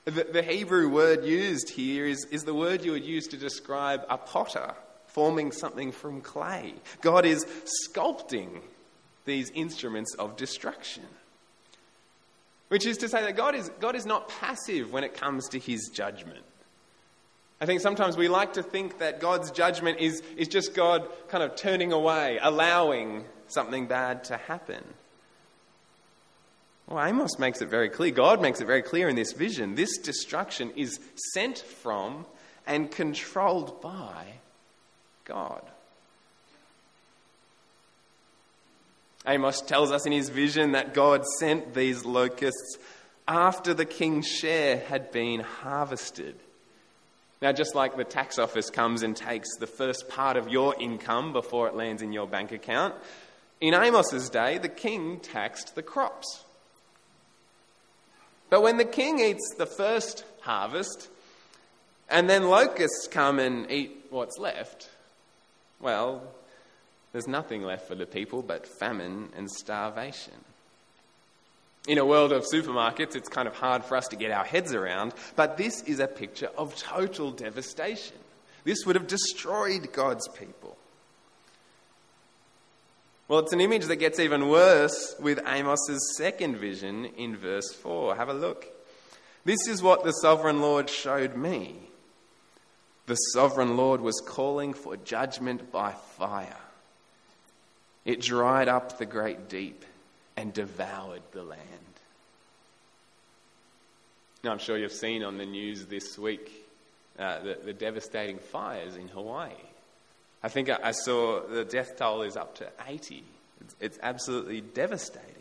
The, 0.05 0.43
Hebrew 0.43 0.89
word 0.89 1.23
used 1.23 1.69
here 1.69 2.05
is, 2.05 2.25
is 2.31 2.43
the 2.43 2.53
word 2.53 2.83
you 2.83 2.91
would 2.91 3.05
use 3.05 3.27
to 3.27 3.37
describe 3.37 4.05
a 4.09 4.17
potter 4.17 4.73
forming 5.09 5.51
something 5.51 5.91
from 5.91 6.21
clay. 6.21 6.73
God 7.01 7.25
is 7.25 7.45
sculpting 7.87 8.61
these 9.25 9.51
instruments 9.53 10.15
of 10.15 10.35
destruction. 10.35 11.03
Which 12.69 12.85
is 12.85 12.97
to 12.97 13.09
say 13.09 13.21
that 13.21 13.35
God 13.35 13.55
is, 13.55 13.69
God 13.79 13.95
is 13.95 14.05
not 14.05 14.29
passive 14.29 14.91
when 14.91 15.03
it 15.03 15.13
comes 15.13 15.49
to 15.49 15.59
his 15.59 15.89
judgment. 15.89 16.45
I 17.61 17.65
think 17.65 17.81
sometimes 17.81 18.15
we 18.15 18.27
like 18.27 18.53
to 18.53 18.63
think 18.63 18.99
that 18.99 19.19
God's 19.19 19.51
judgment 19.51 19.99
is, 19.99 20.21
is 20.37 20.47
just 20.47 20.73
God 20.73 21.07
kind 21.27 21.43
of 21.43 21.55
turning 21.55 21.91
away, 21.91 22.39
allowing 22.41 23.25
something 23.47 23.87
bad 23.87 24.23
to 24.25 24.37
happen. 24.37 24.83
Well, 26.87 27.03
Amos 27.03 27.37
makes 27.37 27.61
it 27.61 27.69
very 27.69 27.89
clear, 27.89 28.11
God 28.11 28.41
makes 28.41 28.61
it 28.61 28.65
very 28.65 28.81
clear 28.81 29.09
in 29.09 29.15
this 29.15 29.33
vision 29.33 29.75
this 29.75 29.97
destruction 29.97 30.71
is 30.75 30.99
sent 31.33 31.59
from 31.59 32.25
and 32.65 32.89
controlled 32.89 33.81
by 33.81 34.25
God. 35.29 35.61
Amos 39.27 39.61
tells 39.61 39.91
us 39.91 40.07
in 40.07 40.11
his 40.11 40.29
vision 40.29 40.71
that 40.71 40.95
God 40.95 41.23
sent 41.37 41.75
these 41.75 42.03
locusts 42.03 42.79
after 43.27 43.75
the 43.75 43.85
king's 43.85 44.27
share 44.27 44.77
had 44.77 45.11
been 45.11 45.41
harvested. 45.41 46.35
Now, 47.43 47.51
just 47.51 47.75
like 47.75 47.95
the 47.95 48.03
tax 48.03 48.39
office 48.39 48.71
comes 48.71 49.03
and 49.03 49.15
takes 49.15 49.55
the 49.57 49.67
first 49.67 50.09
part 50.09 50.35
of 50.35 50.49
your 50.49 50.75
income 50.79 51.31
before 51.31 51.67
it 51.67 51.75
lands 51.75 52.01
in 52.01 52.11
your 52.11 52.27
bank 52.27 52.51
account, 52.51 52.95
in 53.61 53.75
Amos's 53.75 54.29
day, 54.29 54.57
the 54.57 54.67
king 54.67 55.19
taxed 55.19 55.75
the 55.75 55.83
crops. 55.83 56.43
But 58.49 58.63
when 58.63 58.77
the 58.77 58.85
king 58.85 59.19
eats 59.19 59.53
the 59.57 59.67
first 59.67 60.25
harvest, 60.41 61.07
and 62.09 62.27
then 62.27 62.49
locusts 62.49 63.07
come 63.11 63.37
and 63.37 63.69
eat 63.69 64.07
what's 64.09 64.39
left, 64.39 64.89
well, 65.79 66.21
there's 67.11 67.27
nothing 67.27 67.63
left 67.63 67.87
for 67.87 67.95
the 67.95 68.05
people 68.05 68.41
but 68.41 68.67
famine 68.67 69.29
and 69.35 69.49
starvation. 69.49 70.33
In 71.87 71.97
a 71.97 72.05
world 72.05 72.31
of 72.31 72.45
supermarkets, 72.45 73.15
it's 73.15 73.29
kind 73.29 73.47
of 73.47 73.55
hard 73.55 73.83
for 73.83 73.95
us 73.95 74.07
to 74.09 74.15
get 74.15 74.31
our 74.31 74.43
heads 74.43 74.73
around, 74.73 75.13
but 75.35 75.57
this 75.57 75.81
is 75.83 75.99
a 75.99 76.07
picture 76.07 76.49
of 76.57 76.75
total 76.75 77.31
devastation. 77.31 78.17
This 78.63 78.85
would 78.85 78.95
have 78.95 79.07
destroyed 79.07 79.91
God's 79.93 80.27
people. 80.27 80.77
Well, 83.27 83.39
it's 83.39 83.53
an 83.53 83.61
image 83.61 83.85
that 83.85 83.97
gets 83.97 84.19
even 84.19 84.49
worse 84.49 85.15
with 85.19 85.39
Amos's 85.45 86.15
second 86.17 86.57
vision 86.57 87.05
in 87.05 87.37
verse 87.37 87.71
4. 87.73 88.15
Have 88.15 88.29
a 88.29 88.33
look. 88.33 88.65
This 89.45 89.67
is 89.67 89.81
what 89.81 90.03
the 90.03 90.11
sovereign 90.11 90.61
Lord 90.61 90.89
showed 90.89 91.35
me. 91.35 91.88
The 93.09 93.15
sovereign 93.15 93.75
Lord 93.75 94.01
was 94.01 94.21
calling 94.23 94.75
for 94.75 94.95
judgment 94.95 95.71
by 95.71 95.93
fire. 95.93 96.59
It 98.05 98.21
dried 98.21 98.67
up 98.67 98.99
the 98.99 99.07
great 99.07 99.49
deep 99.49 99.83
and 100.37 100.53
devoured 100.53 101.23
the 101.31 101.41
land. 101.41 101.63
Now, 104.43 104.51
I'm 104.51 104.59
sure 104.59 104.77
you've 104.77 104.91
seen 104.91 105.23
on 105.23 105.39
the 105.39 105.45
news 105.47 105.87
this 105.87 106.19
week 106.19 106.51
uh, 107.17 107.39
the, 107.39 107.57
the 107.65 107.73
devastating 107.73 108.37
fires 108.37 108.95
in 108.95 109.07
Hawaii. 109.07 109.53
I 110.43 110.49
think 110.49 110.69
I 110.69 110.91
saw 110.91 111.41
the 111.47 111.65
death 111.65 111.97
toll 111.97 112.21
is 112.21 112.37
up 112.37 112.57
to 112.57 112.69
80. 112.87 113.23
It's, 113.61 113.75
it's 113.79 113.99
absolutely 114.03 114.61
devastating. 114.61 115.38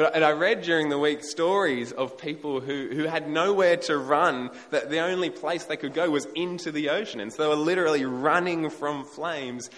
But 0.00 0.16
and 0.16 0.24
I 0.24 0.30
read 0.30 0.62
during 0.62 0.88
the 0.88 0.98
week 0.98 1.22
stories 1.22 1.92
of 1.92 2.16
people 2.16 2.60
who, 2.60 2.88
who 2.90 3.04
had 3.04 3.28
nowhere 3.28 3.76
to 3.76 3.98
run, 3.98 4.48
that 4.70 4.88
the 4.88 5.00
only 5.00 5.28
place 5.28 5.64
they 5.64 5.76
could 5.76 5.92
go 5.92 6.08
was 6.08 6.26
into 6.34 6.72
the 6.72 6.88
ocean. 6.88 7.20
And 7.20 7.30
so 7.30 7.42
they 7.42 7.48
were 7.50 7.54
literally 7.54 8.06
running 8.06 8.70
from 8.70 9.04
flames 9.04 9.68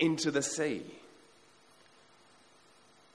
into 0.00 0.32
the 0.32 0.42
sea. 0.42 0.82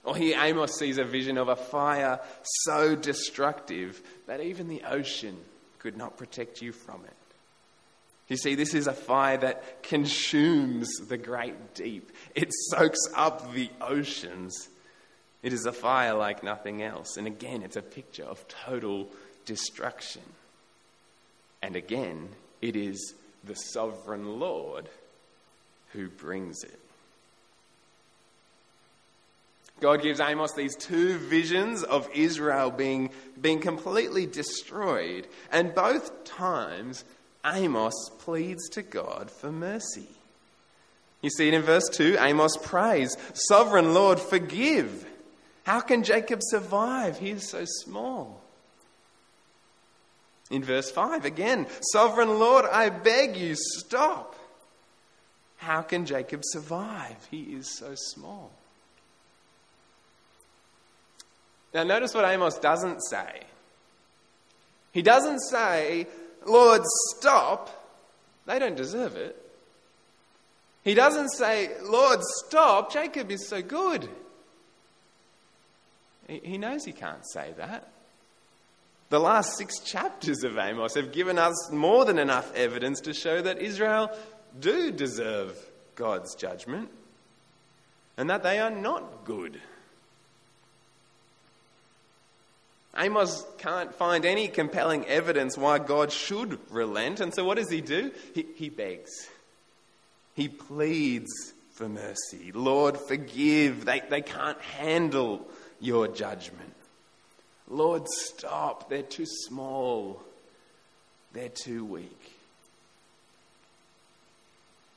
Or 0.05 0.15
here 0.15 0.39
Amos 0.39 0.79
sees 0.79 0.97
a 0.97 1.03
vision 1.03 1.37
of 1.37 1.49
a 1.49 1.57
fire 1.57 2.21
so 2.63 2.95
destructive 2.95 4.01
that 4.25 4.39
even 4.39 4.69
the 4.69 4.83
ocean 4.87 5.35
could 5.79 5.97
not 5.97 6.15
protect 6.15 6.61
you 6.61 6.71
from 6.71 7.03
it. 7.03 7.17
You 8.29 8.37
see, 8.37 8.55
this 8.55 8.73
is 8.73 8.87
a 8.87 8.93
fire 8.93 9.39
that 9.39 9.83
consumes 9.83 10.87
the 11.09 11.17
great 11.17 11.73
deep, 11.73 12.13
it 12.33 12.53
soaks 12.69 13.09
up 13.13 13.53
the 13.53 13.69
oceans. 13.81 14.69
It 15.45 15.53
is 15.53 15.67
a 15.67 15.71
fire 15.71 16.15
like 16.15 16.41
nothing 16.41 16.81
else. 16.81 17.17
And 17.17 17.27
again, 17.27 17.61
it's 17.61 17.75
a 17.75 17.81
picture 17.83 18.23
of 18.23 18.47
total 18.47 19.07
destruction. 19.45 20.23
And 21.61 21.75
again, 21.75 22.29
it 22.63 22.75
is 22.75 23.13
the 23.43 23.53
sovereign 23.53 24.39
Lord 24.39 24.89
who 25.93 26.09
brings 26.09 26.63
it. 26.63 26.79
God 29.81 30.01
gives 30.01 30.19
Amos 30.19 30.53
these 30.53 30.75
two 30.75 31.19
visions 31.19 31.83
of 31.83 32.09
Israel 32.15 32.71
being, 32.71 33.11
being 33.39 33.59
completely 33.59 34.25
destroyed, 34.25 35.27
and 35.51 35.75
both 35.75 36.23
times 36.23 37.05
Amos 37.45 37.93
pleads 38.17 38.67
to 38.69 38.81
God 38.81 39.29
for 39.29 39.51
mercy. 39.51 40.07
You 41.21 41.29
see 41.29 41.49
it 41.49 41.53
in 41.53 41.61
verse 41.61 41.87
2 41.89 42.17
Amos 42.19 42.57
prays, 42.57 43.15
Sovereign 43.35 43.93
Lord, 43.93 44.19
forgive. 44.19 45.04
How 45.65 45.81
can 45.81 46.03
Jacob 46.03 46.39
survive? 46.43 47.17
He 47.17 47.31
is 47.31 47.49
so 47.49 47.63
small. 47.65 48.39
In 50.51 50.63
verse 50.63 50.91
5 50.91 51.25
again, 51.25 51.65
Sovereign 51.91 52.39
Lord, 52.39 52.65
I 52.71 52.89
beg 52.89 53.35
you, 53.35 53.55
stop. 53.55 54.35
How 55.57 55.81
can 55.81 56.05
Jacob 56.05 56.41
survive? 56.43 57.17
He 57.31 57.41
is 57.55 57.77
so 57.79 57.93
small. 57.95 58.51
Now, 61.73 61.83
notice 61.83 62.13
what 62.13 62.25
Amos 62.25 62.59
doesn't 62.59 63.01
say. 63.01 63.41
He 64.91 65.01
doesn't 65.01 65.39
say, 65.39 66.05
Lord, 66.45 66.83
stop. 66.85 67.69
They 68.45 68.59
don't 68.59 68.77
deserve 68.77 69.15
it. 69.15 69.35
He 70.83 70.93
doesn't 70.93 71.29
say, 71.29 71.71
Lord, 71.81 72.19
stop. 72.45 72.93
Jacob 72.93 73.31
is 73.31 73.47
so 73.47 73.63
good. 73.63 74.07
He 76.27 76.57
knows 76.57 76.85
he 76.85 76.91
can't 76.91 77.27
say 77.31 77.53
that. 77.57 77.87
The 79.09 79.19
last 79.19 79.57
six 79.57 79.79
chapters 79.79 80.43
of 80.43 80.57
Amos 80.57 80.95
have 80.95 81.11
given 81.11 81.37
us 81.37 81.71
more 81.71 82.05
than 82.05 82.17
enough 82.17 82.53
evidence 82.55 83.01
to 83.01 83.13
show 83.13 83.41
that 83.41 83.59
Israel 83.59 84.09
do 84.59 84.91
deserve 84.91 85.57
God's 85.95 86.33
judgment 86.35 86.89
and 88.17 88.29
that 88.29 88.43
they 88.43 88.59
are 88.59 88.71
not 88.71 89.25
good. 89.25 89.59
Amos 92.97 93.45
can't 93.57 93.93
find 93.93 94.25
any 94.25 94.47
compelling 94.47 95.05
evidence 95.05 95.57
why 95.57 95.79
God 95.79 96.11
should 96.11 96.59
relent, 96.71 97.19
and 97.19 97.33
so 97.33 97.43
what 97.43 97.57
does 97.57 97.69
he 97.69 97.81
do? 97.81 98.11
He, 98.33 98.45
he 98.55 98.69
begs. 98.69 99.11
He 100.33 100.47
pleads 100.47 101.53
for 101.73 101.89
mercy. 101.89 102.53
Lord, 102.53 102.97
forgive. 102.97 103.83
They, 103.83 104.01
they 104.09 104.21
can't 104.21 104.59
handle 104.61 105.45
your 105.85 106.07
judgment. 106.07 106.73
Lord, 107.67 108.07
stop. 108.07 108.89
They're 108.89 109.01
too 109.01 109.25
small. 109.25 110.21
They're 111.33 111.49
too 111.49 111.85
weak. 111.85 112.31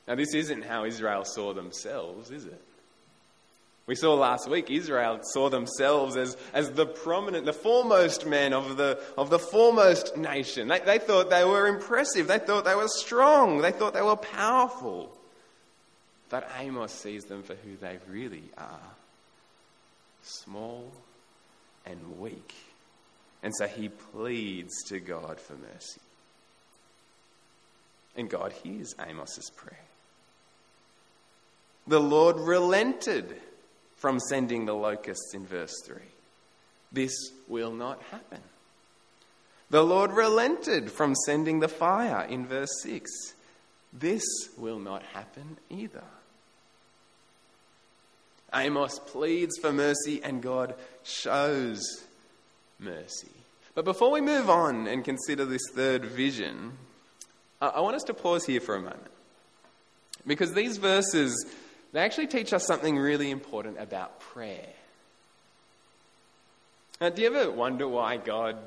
Now, 0.07 0.15
this 0.15 0.33
isn't 0.33 0.63
how 0.63 0.85
Israel 0.85 1.23
saw 1.23 1.53
themselves, 1.53 2.31
is 2.31 2.45
it? 2.45 2.61
We 3.85 3.95
saw 3.95 4.13
last 4.13 4.47
week 4.47 4.69
Israel 4.69 5.19
saw 5.23 5.49
themselves 5.49 6.15
as, 6.15 6.37
as 6.53 6.71
the 6.71 6.85
prominent, 6.85 7.45
the 7.45 7.53
foremost 7.53 8.25
men 8.25 8.53
of 8.53 8.77
the, 8.77 8.99
of 9.17 9.31
the 9.31 9.39
foremost 9.39 10.15
nation. 10.15 10.67
They, 10.67 10.79
they 10.79 10.99
thought 10.99 11.31
they 11.31 11.43
were 11.43 11.65
impressive. 11.65 12.27
They 12.27 12.37
thought 12.37 12.65
they 12.65 12.75
were 12.75 12.87
strong. 12.87 13.61
They 13.61 13.71
thought 13.71 13.95
they 13.95 14.03
were 14.03 14.15
powerful. 14.15 15.11
But 16.29 16.47
Amos 16.59 16.91
sees 16.91 17.25
them 17.25 17.41
for 17.41 17.55
who 17.55 17.77
they 17.77 17.97
really 18.07 18.43
are 18.59 18.95
small 20.21 20.91
and 21.85 22.19
weak. 22.19 22.53
And 23.41 23.53
so 23.55 23.67
he 23.67 23.89
pleads 23.89 24.83
to 24.87 24.99
God 24.99 25.39
for 25.39 25.53
mercy. 25.53 26.01
And 28.15 28.29
God 28.29 28.51
hears 28.63 28.93
Amos's 28.99 29.49
prayer. 29.55 29.79
The 31.87 32.01
Lord 32.01 32.37
relented 32.37 33.35
from 33.97 34.19
sending 34.19 34.65
the 34.65 34.73
locusts 34.73 35.33
in 35.33 35.45
verse 35.45 35.73
3. 35.85 35.97
This 36.91 37.13
will 37.47 37.71
not 37.71 38.01
happen. 38.11 38.41
The 39.69 39.83
Lord 39.83 40.11
relented 40.11 40.91
from 40.91 41.15
sending 41.15 41.59
the 41.59 41.67
fire 41.67 42.25
in 42.25 42.45
verse 42.45 42.81
6. 42.83 43.09
This 43.93 44.23
will 44.57 44.79
not 44.79 45.03
happen 45.13 45.57
either. 45.69 46.03
Amos 48.53 48.99
pleads 48.99 49.57
for 49.59 49.71
mercy 49.71 50.21
and 50.23 50.41
God 50.41 50.75
shows 51.03 51.81
mercy. 52.79 53.31
But 53.75 53.85
before 53.85 54.11
we 54.11 54.21
move 54.21 54.49
on 54.49 54.87
and 54.87 55.03
consider 55.03 55.45
this 55.45 55.61
third 55.73 56.05
vision, 56.05 56.73
I 57.61 57.79
want 57.81 57.95
us 57.95 58.03
to 58.03 58.13
pause 58.13 58.45
here 58.45 58.61
for 58.61 58.75
a 58.75 58.81
moment. 58.81 59.11
Because 60.25 60.53
these 60.53 60.77
verses 60.77 61.45
they 61.91 62.01
actually 62.01 62.27
teach 62.27 62.53
us 62.53 62.65
something 62.65 62.97
really 62.97 63.31
important 63.31 63.79
about 63.79 64.19
prayer. 64.19 64.67
Now, 67.01 67.09
do 67.09 67.21
you 67.21 67.33
ever 67.33 67.49
wonder 67.49 67.87
why 67.87 68.17
God 68.17 68.57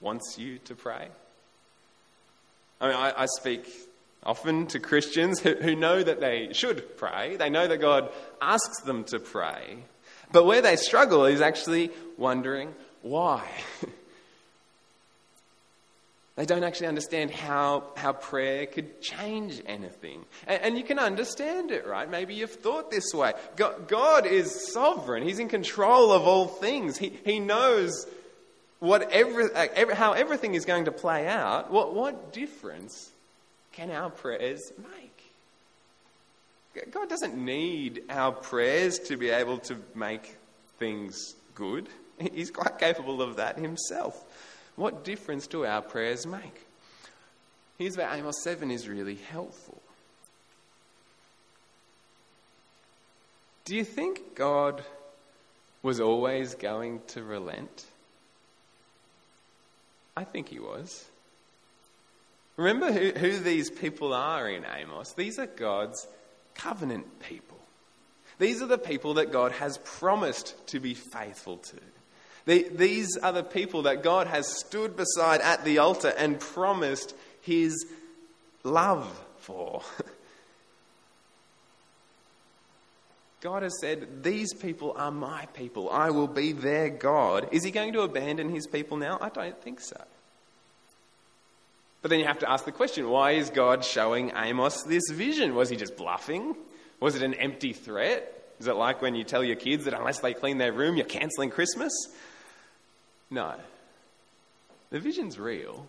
wants 0.00 0.38
you 0.38 0.58
to 0.60 0.74
pray? 0.74 1.08
I 2.80 2.86
mean, 2.86 2.96
I, 2.96 3.22
I 3.22 3.26
speak 3.26 3.66
often 4.22 4.66
to 4.68 4.80
Christians 4.80 5.40
who, 5.40 5.74
know 5.74 6.02
that 6.02 6.20
they 6.20 6.52
should 6.52 6.96
pray. 6.96 7.36
They 7.36 7.50
know 7.50 7.66
that 7.66 7.78
God 7.78 8.10
asks 8.40 8.82
them 8.82 9.04
to 9.04 9.18
pray. 9.18 9.78
But 10.32 10.44
where 10.44 10.62
they 10.62 10.76
struggle 10.76 11.24
is 11.24 11.40
actually 11.40 11.90
wondering 12.16 12.74
why. 13.02 13.48
They 16.40 16.46
don't 16.46 16.64
actually 16.64 16.86
understand 16.86 17.30
how, 17.32 17.84
how 17.96 18.14
prayer 18.14 18.64
could 18.64 19.02
change 19.02 19.60
anything. 19.66 20.24
And, 20.46 20.62
and, 20.62 20.78
you 20.78 20.84
can 20.84 20.98
understand 20.98 21.70
it, 21.70 21.86
right? 21.86 22.10
Maybe 22.10 22.32
you've 22.32 22.50
thought 22.50 22.90
this 22.90 23.12
way. 23.12 23.34
God, 23.56 23.88
God 23.88 24.24
is 24.24 24.72
sovereign, 24.72 25.22
He's 25.22 25.38
in 25.38 25.48
control 25.48 26.12
of 26.12 26.26
all 26.26 26.46
things. 26.46 26.96
He, 26.96 27.12
he 27.26 27.40
knows 27.40 28.06
what 28.78 29.10
every, 29.10 29.52
uh, 29.52 29.66
every, 29.74 29.94
how 29.94 30.12
everything 30.12 30.54
is 30.54 30.64
going 30.64 30.86
to 30.86 30.92
play 30.92 31.26
out. 31.26 31.70
What, 31.70 31.94
what 31.94 32.32
difference 32.32 33.10
can 33.72 33.90
our 33.90 34.10
prayers 34.10 34.72
make? 34.78 35.10
God 36.90 37.08
doesn't 37.08 37.36
need 37.36 38.02
our 38.08 38.32
prayers 38.32 38.98
to 39.00 39.16
be 39.16 39.30
able 39.30 39.58
to 39.58 39.76
make 39.94 40.36
things 40.78 41.34
good. 41.54 41.88
He's 42.32 42.50
quite 42.50 42.78
capable 42.78 43.22
of 43.22 43.36
that 43.36 43.58
himself. 43.58 44.24
What 44.76 45.04
difference 45.04 45.46
do 45.46 45.64
our 45.64 45.82
prayers 45.82 46.26
make? 46.26 46.66
Here's 47.78 47.96
where 47.96 48.08
Amos 48.12 48.42
7 48.42 48.70
is 48.70 48.88
really 48.88 49.16
helpful. 49.16 49.80
Do 53.64 53.74
you 53.76 53.84
think 53.84 54.34
God 54.34 54.82
was 55.82 56.00
always 56.00 56.54
going 56.54 57.00
to 57.08 57.22
relent? 57.22 57.86
I 60.16 60.24
think 60.24 60.48
he 60.48 60.58
was. 60.58 61.09
Remember 62.60 62.92
who, 62.92 63.10
who 63.18 63.38
these 63.38 63.70
people 63.70 64.12
are 64.12 64.46
in 64.46 64.66
Amos? 64.66 65.14
These 65.14 65.38
are 65.38 65.46
God's 65.46 66.06
covenant 66.54 67.20
people. 67.20 67.56
These 68.38 68.60
are 68.60 68.66
the 68.66 68.76
people 68.76 69.14
that 69.14 69.32
God 69.32 69.52
has 69.52 69.78
promised 69.78 70.54
to 70.68 70.78
be 70.78 70.92
faithful 70.92 71.56
to. 71.56 71.76
The, 72.44 72.68
these 72.68 73.16
are 73.16 73.32
the 73.32 73.42
people 73.42 73.82
that 73.82 74.02
God 74.02 74.26
has 74.26 74.46
stood 74.46 74.94
beside 74.94 75.40
at 75.40 75.64
the 75.64 75.78
altar 75.78 76.12
and 76.18 76.38
promised 76.38 77.14
his 77.40 77.86
love 78.62 79.08
for. 79.38 79.80
God 83.40 83.62
has 83.62 83.72
said, 83.80 84.22
These 84.22 84.52
people 84.52 84.94
are 84.98 85.10
my 85.10 85.46
people. 85.54 85.88
I 85.88 86.10
will 86.10 86.28
be 86.28 86.52
their 86.52 86.90
God. 86.90 87.48
Is 87.52 87.64
he 87.64 87.70
going 87.70 87.94
to 87.94 88.02
abandon 88.02 88.50
his 88.50 88.66
people 88.66 88.98
now? 88.98 89.16
I 89.18 89.30
don't 89.30 89.58
think 89.62 89.80
so. 89.80 89.96
But 92.02 92.10
then 92.10 92.20
you 92.20 92.26
have 92.26 92.38
to 92.40 92.50
ask 92.50 92.64
the 92.64 92.72
question 92.72 93.08
why 93.08 93.32
is 93.32 93.50
God 93.50 93.84
showing 93.84 94.32
Amos 94.34 94.82
this 94.82 95.10
vision? 95.10 95.54
Was 95.54 95.68
he 95.68 95.76
just 95.76 95.96
bluffing? 95.96 96.56
Was 96.98 97.14
it 97.14 97.22
an 97.22 97.34
empty 97.34 97.72
threat? 97.72 98.36
Is 98.58 98.66
it 98.66 98.74
like 98.74 99.00
when 99.00 99.14
you 99.14 99.24
tell 99.24 99.42
your 99.42 99.56
kids 99.56 99.84
that 99.84 99.94
unless 99.94 100.20
they 100.20 100.34
clean 100.34 100.58
their 100.58 100.72
room, 100.72 100.96
you're 100.96 101.06
cancelling 101.06 101.50
Christmas? 101.50 101.92
No. 103.30 103.54
The 104.90 105.00
vision's 105.00 105.38
real. 105.38 105.86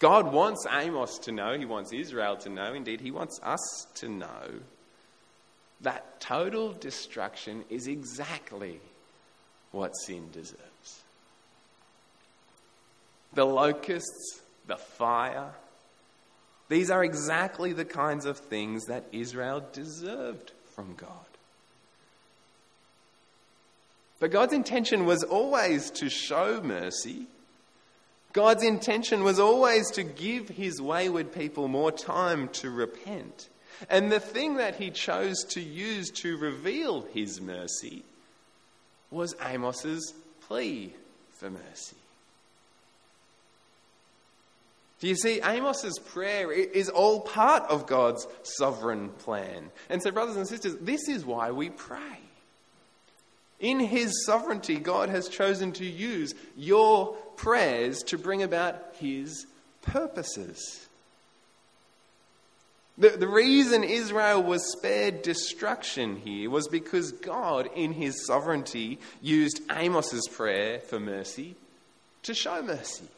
God 0.00 0.32
wants 0.32 0.66
Amos 0.68 1.18
to 1.20 1.32
know, 1.32 1.56
he 1.56 1.64
wants 1.64 1.92
Israel 1.92 2.36
to 2.38 2.48
know, 2.48 2.74
indeed, 2.74 3.00
he 3.00 3.12
wants 3.12 3.38
us 3.40 3.86
to 3.96 4.08
know 4.08 4.50
that 5.82 6.20
total 6.20 6.72
destruction 6.72 7.64
is 7.70 7.86
exactly 7.86 8.80
what 9.70 9.92
sin 9.92 10.28
deserves. 10.32 11.02
The 13.34 13.44
locusts, 13.44 14.41
the 14.72 14.78
fire, 14.78 15.50
these 16.70 16.90
are 16.90 17.04
exactly 17.04 17.74
the 17.74 17.84
kinds 17.84 18.24
of 18.24 18.38
things 18.38 18.86
that 18.86 19.04
Israel 19.12 19.62
deserved 19.74 20.52
from 20.74 20.94
God. 20.94 21.08
But 24.18 24.30
God's 24.30 24.54
intention 24.54 25.04
was 25.04 25.24
always 25.24 25.90
to 25.90 26.08
show 26.08 26.62
mercy. 26.62 27.26
God's 28.32 28.62
intention 28.62 29.24
was 29.24 29.38
always 29.38 29.90
to 29.90 30.04
give 30.04 30.48
his 30.48 30.80
wayward 30.80 31.34
people 31.34 31.68
more 31.68 31.92
time 31.92 32.48
to 32.60 32.70
repent. 32.70 33.50
And 33.90 34.10
the 34.10 34.20
thing 34.20 34.56
that 34.56 34.76
he 34.76 34.90
chose 34.90 35.44
to 35.50 35.60
use 35.60 36.08
to 36.22 36.38
reveal 36.38 37.02
his 37.12 37.42
mercy 37.42 38.04
was 39.10 39.34
Amos's 39.38 40.14
plea 40.48 40.94
for 41.32 41.50
mercy. 41.50 41.96
Do 45.02 45.08
you 45.08 45.16
see, 45.16 45.40
Amos's 45.40 45.98
prayer 45.98 46.52
is 46.52 46.88
all 46.88 47.22
part 47.22 47.64
of 47.68 47.88
God's 47.88 48.24
sovereign 48.44 49.08
plan. 49.08 49.72
And 49.90 50.00
so, 50.00 50.12
brothers 50.12 50.36
and 50.36 50.46
sisters, 50.46 50.76
this 50.80 51.08
is 51.08 51.26
why 51.26 51.50
we 51.50 51.70
pray. 51.70 52.20
In 53.58 53.80
His 53.80 54.24
sovereignty, 54.24 54.76
God 54.76 55.08
has 55.08 55.28
chosen 55.28 55.72
to 55.72 55.84
use 55.84 56.36
your 56.56 57.16
prayers 57.34 58.04
to 58.04 58.16
bring 58.16 58.44
about 58.44 58.94
His 59.00 59.44
purposes. 59.82 60.86
The, 62.96 63.08
the 63.08 63.26
reason 63.26 63.82
Israel 63.82 64.40
was 64.40 64.70
spared 64.70 65.22
destruction 65.22 66.14
here 66.14 66.48
was 66.48 66.68
because 66.68 67.10
God, 67.10 67.68
in 67.74 67.92
his 67.92 68.24
sovereignty, 68.24 69.00
used 69.20 69.62
Amos's 69.68 70.28
prayer 70.28 70.78
for 70.78 71.00
mercy 71.00 71.56
to 72.22 72.34
show 72.34 72.62
mercy. 72.62 73.08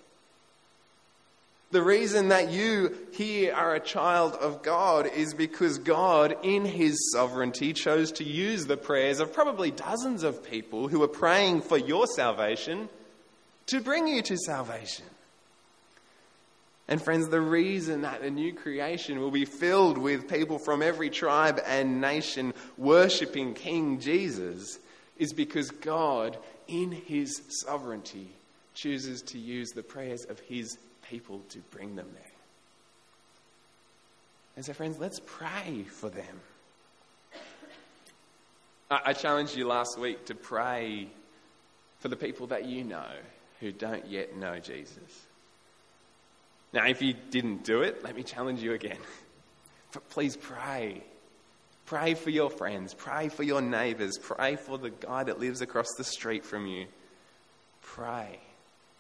The 1.71 1.83
reason 1.83 2.29
that 2.29 2.51
you 2.51 2.97
here 3.13 3.53
are 3.53 3.75
a 3.75 3.81
child 3.81 4.35
of 4.35 4.63
God 4.63 5.07
is 5.07 5.35
because 5.35 5.79
God, 5.79 6.37
in 6.43 6.65
his 6.65 7.11
sovereignty, 7.13 7.73
chose 7.73 8.13
to 8.13 8.25
use 8.25 8.67
the 8.67 8.77
prayers 8.77 9.19
of 9.19 9.33
probably 9.33 9.71
dozens 9.73 10.23
of 10.23 10.45
people 10.45 10.87
who 10.89 11.03
are 11.03 11.09
praying 11.09 11.63
for 11.63 11.77
your 11.77 12.07
salvation 12.07 12.89
to 13.67 13.81
bring 13.81 14.07
you 14.07 14.23
to 14.23 14.37
salvation. 14.37 15.07
And 16.87 17.01
friends, 17.01 17.29
the 17.29 17.41
reason 17.41 18.03
that 18.03 18.21
the 18.21 18.31
new 18.31 18.53
creation 18.53 19.19
will 19.19 19.31
be 19.31 19.47
filled 19.47 19.97
with 19.97 20.29
people 20.29 20.59
from 20.59 20.83
every 20.83 21.09
tribe 21.09 21.61
and 21.67 22.01
nation 22.01 22.53
worshipping 22.77 23.55
King 23.55 24.01
Jesus 24.01 24.79
is 25.17 25.33
because 25.33 25.71
God, 25.71 26.37
in 26.69 26.93
his 26.93 27.41
sovereignty, 27.49 28.29
chooses 28.75 29.23
to 29.23 29.39
use 29.39 29.71
the 29.71 29.83
prayers 29.83 30.25
of 30.25 30.41
his 30.41 30.77
people 31.15 31.41
to 31.49 31.59
bring 31.71 31.95
them 31.95 32.09
there. 32.13 32.33
And 34.57 34.65
so, 34.65 34.73
friends, 34.73 34.99
let's 34.99 35.21
pray 35.25 35.85
for 35.89 36.11
them. 36.11 36.41
I 38.91 39.13
challenged 39.13 39.57
you 39.57 39.67
last 39.67 39.97
week 39.97 40.27
to 40.27 40.35
pray 40.35 41.09
for 42.01 42.09
the 42.09 42.17
people 42.17 42.49
that 42.49 42.67
you 42.67 42.83
know 42.83 43.13
who 43.61 43.71
don't 43.71 44.07
yet 44.07 44.37
know 44.37 44.59
Jesus. 44.59 45.27
Now, 46.73 46.87
if 46.87 47.01
you 47.01 47.15
didn't 47.31 47.65
do 47.65 47.83
it, 47.83 48.03
let 48.03 48.17
me 48.17 48.25
challenge 48.25 48.61
you 48.61 48.73
again. 48.73 48.99
Please 50.11 50.37
pray. 50.37 51.03
Pray 51.87 52.15
for 52.15 52.31
your 52.31 52.51
friends. 52.51 52.93
Pray 52.93 53.29
for 53.29 53.45
your 53.45 53.63
neighbors. 53.63 54.19
Pray 54.21 54.57
for 54.57 54.79
the 54.79 54.91
guy 54.91 55.23
that 55.23 55.39
lives 55.39 55.61
across 55.61 55.89
the 55.97 56.05
street 56.05 56.45
from 56.45 56.67
you. 56.67 56.87
Pray 57.83 58.41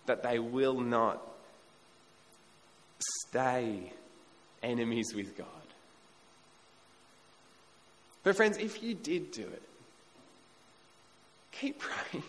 that 0.07 0.22
they 0.22 0.38
will 0.38 0.81
not 0.81 1.34
stay 3.26 3.92
enemies 4.62 5.12
with 5.14 5.36
God. 5.36 5.46
But, 8.22 8.36
friends, 8.36 8.56
if 8.56 8.82
you 8.82 8.94
did 8.94 9.32
do 9.32 9.42
it, 9.42 9.62
keep 11.52 11.78
praying. 11.78 12.24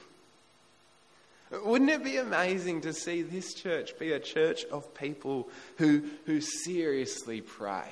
Wouldn't 1.64 1.90
it 1.90 2.04
be 2.04 2.18
amazing 2.18 2.82
to 2.82 2.94
see 2.94 3.22
this 3.22 3.54
church 3.54 3.98
be 3.98 4.12
a 4.12 4.20
church 4.20 4.66
of 4.66 4.94
people 4.94 5.48
who, 5.78 6.04
who 6.26 6.42
seriously 6.42 7.40
pray 7.40 7.90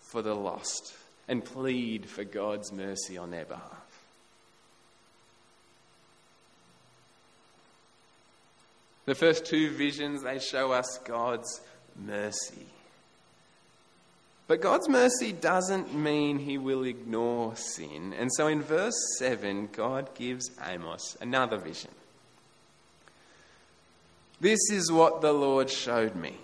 for 0.00 0.22
the 0.22 0.34
lost 0.34 0.94
and 1.26 1.44
plead 1.44 2.06
for 2.06 2.24
God's 2.24 2.70
mercy 2.70 3.18
on 3.18 3.30
their 3.30 3.46
behalf? 3.46 3.77
The 9.08 9.14
first 9.14 9.46
two 9.46 9.70
visions, 9.70 10.22
they 10.22 10.38
show 10.38 10.70
us 10.70 11.00
God's 11.06 11.62
mercy. 11.96 12.66
But 14.46 14.60
God's 14.60 14.86
mercy 14.86 15.32
doesn't 15.32 15.94
mean 15.94 16.38
he 16.38 16.58
will 16.58 16.84
ignore 16.84 17.56
sin. 17.56 18.12
And 18.12 18.30
so 18.34 18.48
in 18.48 18.60
verse 18.60 18.98
7, 19.16 19.70
God 19.72 20.14
gives 20.14 20.50
Amos 20.62 21.16
another 21.22 21.56
vision. 21.56 21.90
This 24.42 24.60
is 24.70 24.92
what 24.92 25.22
the 25.22 25.32
Lord 25.32 25.70
showed 25.70 26.14
me. 26.14 26.34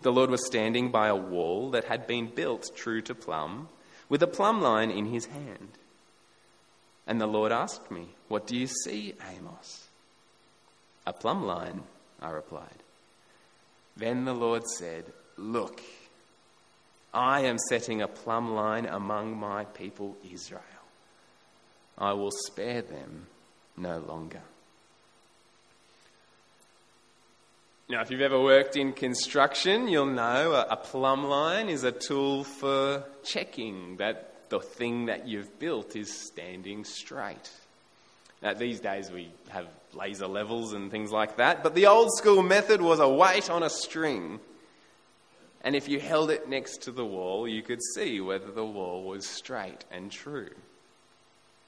The 0.00 0.10
Lord 0.10 0.28
was 0.28 0.44
standing 0.44 0.90
by 0.90 1.06
a 1.06 1.14
wall 1.14 1.70
that 1.70 1.84
had 1.84 2.08
been 2.08 2.34
built 2.34 2.72
true 2.74 3.00
to 3.02 3.14
plumb, 3.14 3.68
with 4.08 4.24
a 4.24 4.26
plumb 4.26 4.60
line 4.60 4.90
in 4.90 5.06
his 5.06 5.26
hand. 5.26 5.68
And 7.06 7.20
the 7.20 7.28
Lord 7.28 7.52
asked 7.52 7.92
me, 7.92 8.08
What 8.26 8.48
do 8.48 8.56
you 8.56 8.66
see, 8.66 9.14
Amos? 9.36 9.81
A 11.06 11.12
plumb 11.12 11.44
line, 11.44 11.82
I 12.20 12.30
replied. 12.30 12.82
Then 13.96 14.24
the 14.24 14.34
Lord 14.34 14.66
said, 14.66 15.04
Look, 15.36 15.80
I 17.12 17.40
am 17.40 17.58
setting 17.68 18.00
a 18.00 18.08
plumb 18.08 18.54
line 18.54 18.86
among 18.86 19.36
my 19.36 19.64
people 19.64 20.16
Israel. 20.30 20.62
I 21.98 22.12
will 22.12 22.30
spare 22.46 22.82
them 22.82 23.26
no 23.76 23.98
longer. 23.98 24.40
Now, 27.88 28.00
if 28.00 28.10
you've 28.10 28.22
ever 28.22 28.40
worked 28.40 28.76
in 28.76 28.92
construction, 28.92 29.88
you'll 29.88 30.06
know 30.06 30.52
a, 30.52 30.76
plumb 30.76 31.24
line 31.24 31.68
is 31.68 31.84
a 31.84 31.92
tool 31.92 32.44
for 32.44 33.04
checking 33.22 33.96
that 33.98 34.48
the 34.48 34.60
thing 34.60 35.06
that 35.06 35.28
you've 35.28 35.58
built 35.58 35.94
is 35.94 36.10
standing 36.10 36.84
straight. 36.84 37.50
Now, 38.40 38.54
these 38.54 38.80
days 38.80 39.10
we 39.10 39.30
have 39.50 39.66
laser 39.94 40.26
levels 40.26 40.72
and 40.72 40.90
things 40.90 41.10
like 41.10 41.36
that, 41.36 41.62
but 41.62 41.74
the 41.74 41.86
old 41.86 42.10
school 42.16 42.42
method 42.42 42.80
was 42.80 43.00
a 43.00 43.08
weight 43.08 43.50
on 43.50 43.62
a 43.62 43.70
string. 43.70 44.40
And 45.64 45.76
if 45.76 45.88
you 45.88 46.00
held 46.00 46.30
it 46.30 46.48
next 46.48 46.82
to 46.82 46.90
the 46.90 47.04
wall, 47.04 47.46
you 47.46 47.62
could 47.62 47.80
see 47.94 48.20
whether 48.20 48.50
the 48.50 48.64
wall 48.64 49.04
was 49.04 49.26
straight 49.26 49.84
and 49.90 50.10
true. 50.10 50.50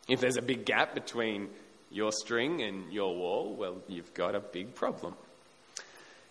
If 0.09 0.21
there's 0.21 0.37
a 0.37 0.43
big 0.43 0.65
gap 0.65 0.95
between 0.95 1.49
your 1.91 2.13
string 2.13 2.61
and 2.63 2.93
your 2.93 3.15
wall, 3.15 3.55
well, 3.55 3.77
you've 3.89 4.13
got 4.15 4.35
a 4.35 4.41
big 4.41 4.75
problem. 4.75 5.15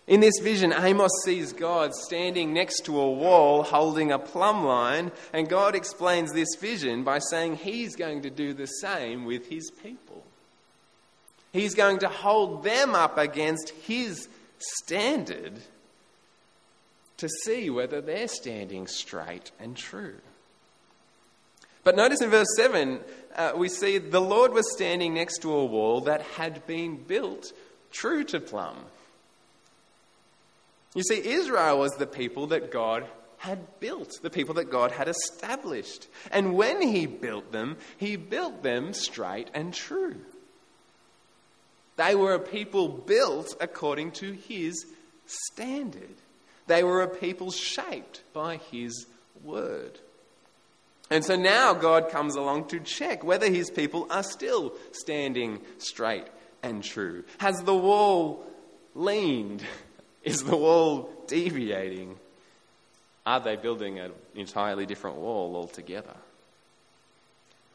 In 0.06 0.20
this 0.20 0.38
vision, 0.42 0.74
Amos 0.76 1.10
sees 1.24 1.54
God 1.54 1.94
standing 1.94 2.52
next 2.52 2.84
to 2.84 3.00
a 3.00 3.10
wall 3.10 3.62
holding 3.62 4.12
a 4.12 4.18
plumb 4.18 4.64
line, 4.64 5.10
and 5.32 5.48
God 5.48 5.74
explains 5.74 6.32
this 6.32 6.56
vision 6.60 7.04
by 7.04 7.18
saying 7.18 7.56
he's 7.56 7.96
going 7.96 8.20
to 8.22 8.30
do 8.30 8.52
the 8.52 8.66
same 8.66 9.24
with 9.24 9.48
his 9.48 9.70
people. 9.82 10.22
He's 11.54 11.76
going 11.76 12.00
to 12.00 12.08
hold 12.08 12.64
them 12.64 12.96
up 12.96 13.16
against 13.16 13.70
his 13.86 14.28
standard 14.58 15.52
to 17.18 17.28
see 17.44 17.70
whether 17.70 18.00
they're 18.00 18.26
standing 18.26 18.88
straight 18.88 19.52
and 19.60 19.76
true. 19.76 20.16
But 21.84 21.94
notice 21.94 22.20
in 22.20 22.30
verse 22.30 22.48
7, 22.56 22.98
uh, 23.36 23.52
we 23.54 23.68
see 23.68 23.98
the 23.98 24.20
Lord 24.20 24.52
was 24.52 24.68
standing 24.74 25.14
next 25.14 25.42
to 25.42 25.52
a 25.52 25.64
wall 25.64 26.00
that 26.02 26.22
had 26.22 26.66
been 26.66 26.96
built 26.96 27.52
true 27.92 28.24
to 28.24 28.40
plumb. 28.40 28.78
You 30.96 31.04
see, 31.04 31.24
Israel 31.24 31.78
was 31.78 31.92
the 31.92 32.06
people 32.08 32.48
that 32.48 32.72
God 32.72 33.06
had 33.38 33.78
built, 33.78 34.10
the 34.22 34.30
people 34.30 34.54
that 34.54 34.72
God 34.72 34.90
had 34.90 35.06
established. 35.06 36.08
And 36.32 36.54
when 36.54 36.82
He 36.82 37.06
built 37.06 37.52
them, 37.52 37.76
He 37.96 38.16
built 38.16 38.64
them 38.64 38.92
straight 38.92 39.50
and 39.54 39.72
true. 39.72 40.16
They 41.96 42.14
were 42.14 42.34
a 42.34 42.40
people 42.40 42.88
built 42.88 43.56
according 43.60 44.12
to 44.12 44.32
His 44.32 44.86
standard. 45.26 46.16
They 46.66 46.82
were 46.82 47.02
a 47.02 47.08
people 47.08 47.50
shaped 47.50 48.22
by 48.32 48.56
His 48.70 49.06
word. 49.42 49.98
And 51.10 51.24
so 51.24 51.36
now 51.36 51.74
God 51.74 52.08
comes 52.10 52.34
along 52.34 52.68
to 52.68 52.80
check 52.80 53.22
whether 53.22 53.50
His 53.50 53.70
people 53.70 54.06
are 54.10 54.22
still 54.22 54.72
standing 54.92 55.60
straight 55.78 56.26
and 56.62 56.82
true. 56.82 57.24
Has 57.38 57.62
the 57.62 57.74
wall 57.74 58.44
leaned 58.94 59.62
is 60.22 60.42
the 60.42 60.56
wall 60.56 61.10
deviating? 61.26 62.16
Are 63.26 63.40
they 63.40 63.56
building 63.56 63.98
an 63.98 64.12
entirely 64.34 64.86
different 64.86 65.16
wall 65.16 65.56
altogether? 65.56 66.14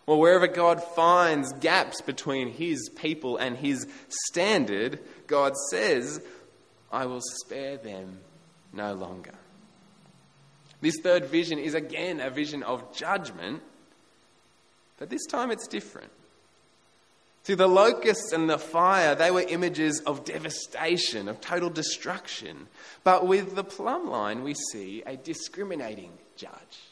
Well, 0.10 0.18
wherever 0.18 0.48
God 0.48 0.84
finds 0.84 1.54
gaps 1.54 2.02
between 2.02 2.52
his 2.52 2.90
people 2.96 3.38
and 3.38 3.56
his 3.56 3.86
standard, 4.08 5.00
God 5.28 5.54
says, 5.70 6.20
I 6.92 7.06
will 7.06 7.22
spare 7.22 7.78
them 7.78 8.18
no 8.74 8.96
longer. 8.96 9.36
This 10.82 10.96
third 11.04 11.26
vision 11.26 11.60
is 11.60 11.76
again 11.76 12.22
a 12.22 12.32
vision 12.32 12.64
of 12.64 12.92
judgment, 12.92 13.62
but 14.98 15.12
this 15.12 15.28
time 15.28 15.52
it's 15.52 15.68
different. 15.68 16.10
See, 17.44 17.54
the 17.54 17.68
locusts 17.68 18.34
and 18.34 18.50
the 18.50 18.58
fire, 18.58 19.14
they 19.14 19.30
were 19.30 19.46
images 19.48 20.00
of 20.08 20.26
devastation, 20.26 21.30
of 21.30 21.40
total 21.40 21.70
destruction. 21.70 22.68
But 23.04 23.28
with 23.28 23.54
the 23.54 23.64
plumb 23.64 24.10
line, 24.10 24.42
we 24.42 24.56
see 24.72 25.04
a 25.06 25.18
discriminating 25.18 26.14
judge. 26.36 26.89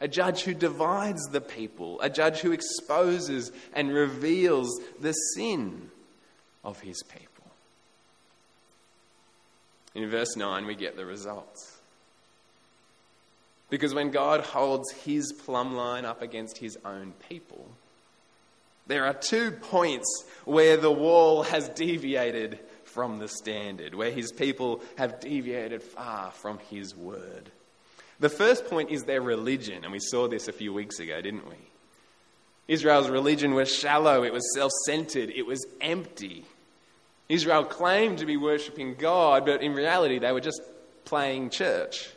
A 0.00 0.08
judge 0.08 0.42
who 0.42 0.54
divides 0.54 1.22
the 1.32 1.40
people, 1.40 2.00
a 2.00 2.08
judge 2.08 2.38
who 2.38 2.52
exposes 2.52 3.50
and 3.72 3.92
reveals 3.92 4.80
the 5.00 5.12
sin 5.12 5.90
of 6.64 6.80
his 6.80 7.02
people. 7.02 7.50
In 9.94 10.08
verse 10.08 10.36
9, 10.36 10.66
we 10.66 10.76
get 10.76 10.96
the 10.96 11.04
results. 11.04 11.78
Because 13.70 13.92
when 13.92 14.10
God 14.10 14.40
holds 14.40 14.90
his 14.92 15.32
plumb 15.32 15.74
line 15.74 16.04
up 16.04 16.22
against 16.22 16.58
his 16.58 16.78
own 16.84 17.12
people, 17.28 17.68
there 18.86 19.04
are 19.04 19.14
two 19.14 19.50
points 19.50 20.24
where 20.44 20.76
the 20.76 20.92
wall 20.92 21.42
has 21.42 21.68
deviated 21.70 22.58
from 22.84 23.18
the 23.18 23.28
standard, 23.28 23.94
where 23.94 24.10
his 24.10 24.32
people 24.32 24.80
have 24.96 25.20
deviated 25.20 25.82
far 25.82 26.30
from 26.32 26.58
his 26.70 26.96
word. 26.96 27.50
The 28.20 28.28
first 28.28 28.66
point 28.66 28.90
is 28.90 29.04
their 29.04 29.22
religion, 29.22 29.84
and 29.84 29.92
we 29.92 30.00
saw 30.00 30.26
this 30.26 30.48
a 30.48 30.52
few 30.52 30.72
weeks 30.72 30.98
ago, 30.98 31.20
didn't 31.20 31.48
we? 31.48 31.56
Israel's 32.66 33.08
religion 33.08 33.54
was 33.54 33.74
shallow, 33.74 34.24
it 34.24 34.32
was 34.32 34.54
self 34.54 34.72
centered, 34.84 35.30
it 35.30 35.46
was 35.46 35.64
empty. 35.80 36.44
Israel 37.28 37.64
claimed 37.64 38.18
to 38.18 38.26
be 38.26 38.36
worshipping 38.36 38.94
God, 38.94 39.44
but 39.46 39.62
in 39.62 39.72
reality, 39.72 40.18
they 40.18 40.32
were 40.32 40.40
just 40.40 40.60
playing 41.04 41.50
church. 41.50 42.08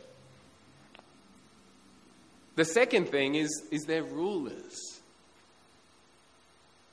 The 2.56 2.64
second 2.64 3.08
thing 3.08 3.34
is, 3.34 3.62
is 3.70 3.82
their 3.84 4.02
rulers. 4.02 4.91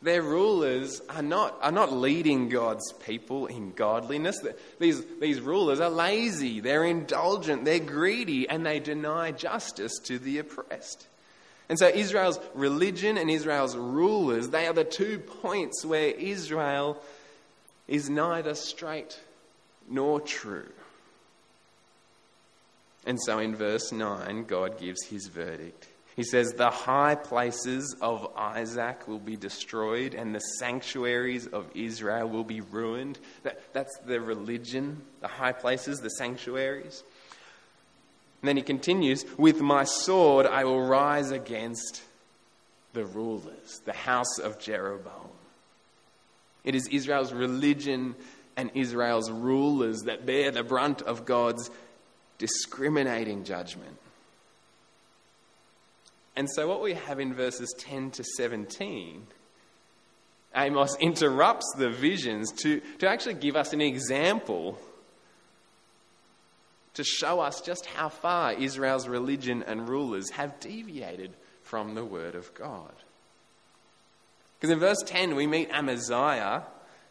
Their 0.02 0.22
rulers 0.22 1.02
are 1.10 1.22
not, 1.22 1.58
are 1.62 1.74
not 1.74 1.92
leading 1.92 2.48
God's 2.48 2.94
people 2.94 3.48
in 3.48 3.74
godliness. 3.74 4.40
These, 4.80 5.04
these 5.20 5.42
rulers 5.42 5.82
are 5.82 5.90
lazy, 5.90 6.62
they're 6.62 6.86
indulgent, 6.86 7.66
they're 7.66 7.80
greedy, 7.80 8.48
and 8.48 8.66
they 8.66 8.80
deny 8.80 9.32
justice 9.32 10.00
to 10.06 10.18
the 10.18 10.38
oppressed. 10.38 11.06
And 11.68 11.78
so 11.78 11.88
Israel's 11.88 12.40
religion 12.54 13.18
and 13.18 13.30
Israel's 13.30 13.76
rulers, 13.76 14.50
they 14.50 14.68
are 14.68 14.74
the 14.74 14.86
two 14.86 15.20
points 15.20 15.86
where 15.86 16.10
Israel 16.12 17.02
is 17.88 18.10
neither 18.10 18.56
straight 18.56 19.20
nor 19.90 20.22
true. 20.22 20.72
And 23.06 23.20
so 23.22 23.40
in 23.40 23.56
verse 23.56 23.92
9, 23.92 24.46
God 24.46 24.80
gives 24.80 25.04
his 25.06 25.28
verdict. 25.28 25.88
He 26.20 26.26
says, 26.26 26.52
The 26.52 26.70
high 26.70 27.16
places 27.16 27.96
of 28.02 28.34
Isaac 28.36 29.08
will 29.08 29.20
be 29.20 29.38
destroyed, 29.38 30.14
and 30.14 30.36
the 30.36 30.42
sanctuaries 30.60 31.48
of 31.48 31.66
Israel 31.74 32.28
will 32.28 32.44
be 32.44 32.60
ruined. 32.60 33.18
That, 33.44 33.62
that's 33.72 33.98
the 34.00 34.20
religion, 34.20 35.02
the 35.22 35.30
high 35.30 35.54
places, 35.54 36.02
the 36.02 36.10
sanctuaries. 36.10 37.04
And 38.42 38.50
then 38.50 38.58
he 38.58 38.64
continues, 38.64 39.24
With 39.38 39.62
my 39.62 39.86
sword 39.86 40.46
I 40.46 40.66
will 40.66 40.86
rise 40.86 41.32
against 41.32 42.04
the 42.92 43.06
rulers, 43.06 43.80
the 43.86 43.94
house 43.94 44.40
of 44.40 44.60
Jeroboam. 44.60 45.30
It 46.66 46.76
is 46.76 46.90
Israel's 46.90 47.32
religion 47.32 48.14
and 48.58 48.72
Israel's 48.74 49.32
rulers 49.32 50.02
that 50.02 50.26
bear 50.26 50.52
the 50.52 50.64
brunt 50.64 51.02
of 51.02 51.24
God's 51.24 51.70
discriminating 52.40 53.46
judgment. 53.46 53.96
And 56.40 56.50
so, 56.50 56.70
what 56.70 56.82
we 56.82 56.94
have 56.94 57.20
in 57.20 57.34
verses 57.34 57.76
10 57.80 58.12
to 58.12 58.24
17, 58.24 59.28
Amos 60.56 60.96
interrupts 61.02 61.70
the 61.78 61.90
visions 61.90 62.54
to, 62.62 62.80
to 63.00 63.10
actually 63.10 63.34
give 63.34 63.58
us 63.58 63.74
an 63.74 63.82
example 63.82 64.80
to 66.94 67.04
show 67.04 67.42
us 67.42 67.60
just 67.60 67.86
how 67.88 68.08
far 68.08 68.54
Israel's 68.54 69.06
religion 69.06 69.66
and 69.68 69.90
rulers 69.90 70.30
have 70.30 70.58
deviated 70.62 71.34
from 71.64 71.94
the 71.94 72.06
Word 72.06 72.36
of 72.36 72.54
God. 72.54 72.94
Because 74.58 74.72
in 74.72 74.80
verse 74.80 75.04
10, 75.06 75.36
we 75.36 75.46
meet 75.46 75.70
Amaziah, 75.72 76.64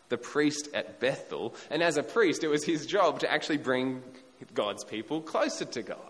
the 0.09 0.17
priest 0.17 0.71
at 0.73 1.01
Bethel, 1.01 1.55
and 1.71 1.83
as 1.83 1.99
a 1.99 2.03
priest, 2.03 2.45
it 2.45 2.49
was 2.49 2.65
his 2.65 2.87
job 2.87 3.21
to 3.21 3.31
actually 3.31 3.59
bring 3.59 4.03
God's 4.55 4.85
people 4.85 5.21
closer 5.21 5.67
to 5.67 5.83
God. 5.83 6.08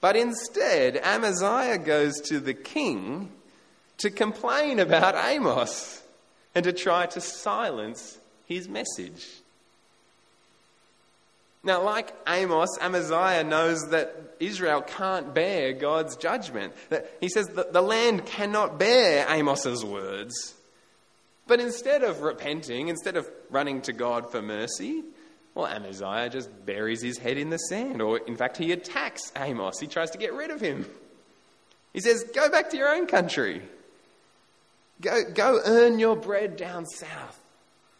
But 0.00 0.16
instead, 0.16 0.96
Amaziah 0.96 1.78
goes 1.78 2.20
to 2.22 2.40
the 2.40 2.54
king 2.54 3.32
to 3.98 4.10
complain 4.10 4.78
about 4.78 5.16
Amos 5.16 6.02
and 6.54 6.64
to 6.64 6.72
try 6.72 7.06
to 7.06 7.20
silence 7.20 8.18
his 8.46 8.68
message. 8.68 9.26
Now, 11.64 11.82
like 11.82 12.14
Amos, 12.28 12.68
Amaziah 12.80 13.42
knows 13.42 13.90
that 13.90 14.36
Israel 14.38 14.80
can't 14.80 15.34
bear 15.34 15.72
God's 15.72 16.16
judgment. 16.16 16.72
He 17.20 17.28
says 17.28 17.48
that 17.48 17.72
the 17.72 17.82
land 17.82 18.24
cannot 18.24 18.78
bear 18.78 19.26
Amos's 19.28 19.84
words. 19.84 20.54
But 21.48 21.60
instead 21.60 22.04
of 22.04 22.22
repenting, 22.22 22.88
instead 22.88 23.16
of 23.16 23.28
running 23.50 23.80
to 23.82 23.92
God 23.92 24.30
for 24.30 24.40
mercy, 24.40 25.02
well, 25.58 25.66
Amaziah 25.66 26.30
just 26.30 26.64
buries 26.64 27.02
his 27.02 27.18
head 27.18 27.36
in 27.36 27.50
the 27.50 27.56
sand, 27.56 28.00
or 28.00 28.18
in 28.18 28.36
fact, 28.36 28.58
he 28.58 28.70
attacks 28.70 29.32
Amos. 29.34 29.80
He 29.80 29.88
tries 29.88 30.12
to 30.12 30.18
get 30.18 30.32
rid 30.32 30.52
of 30.52 30.60
him. 30.60 30.86
He 31.92 31.98
says, 31.98 32.22
Go 32.32 32.48
back 32.48 32.70
to 32.70 32.76
your 32.76 32.88
own 32.94 33.08
country. 33.08 33.62
Go, 35.00 35.18
go 35.34 35.60
earn 35.64 35.98
your 35.98 36.14
bread 36.14 36.56
down 36.56 36.86
south. 36.86 37.40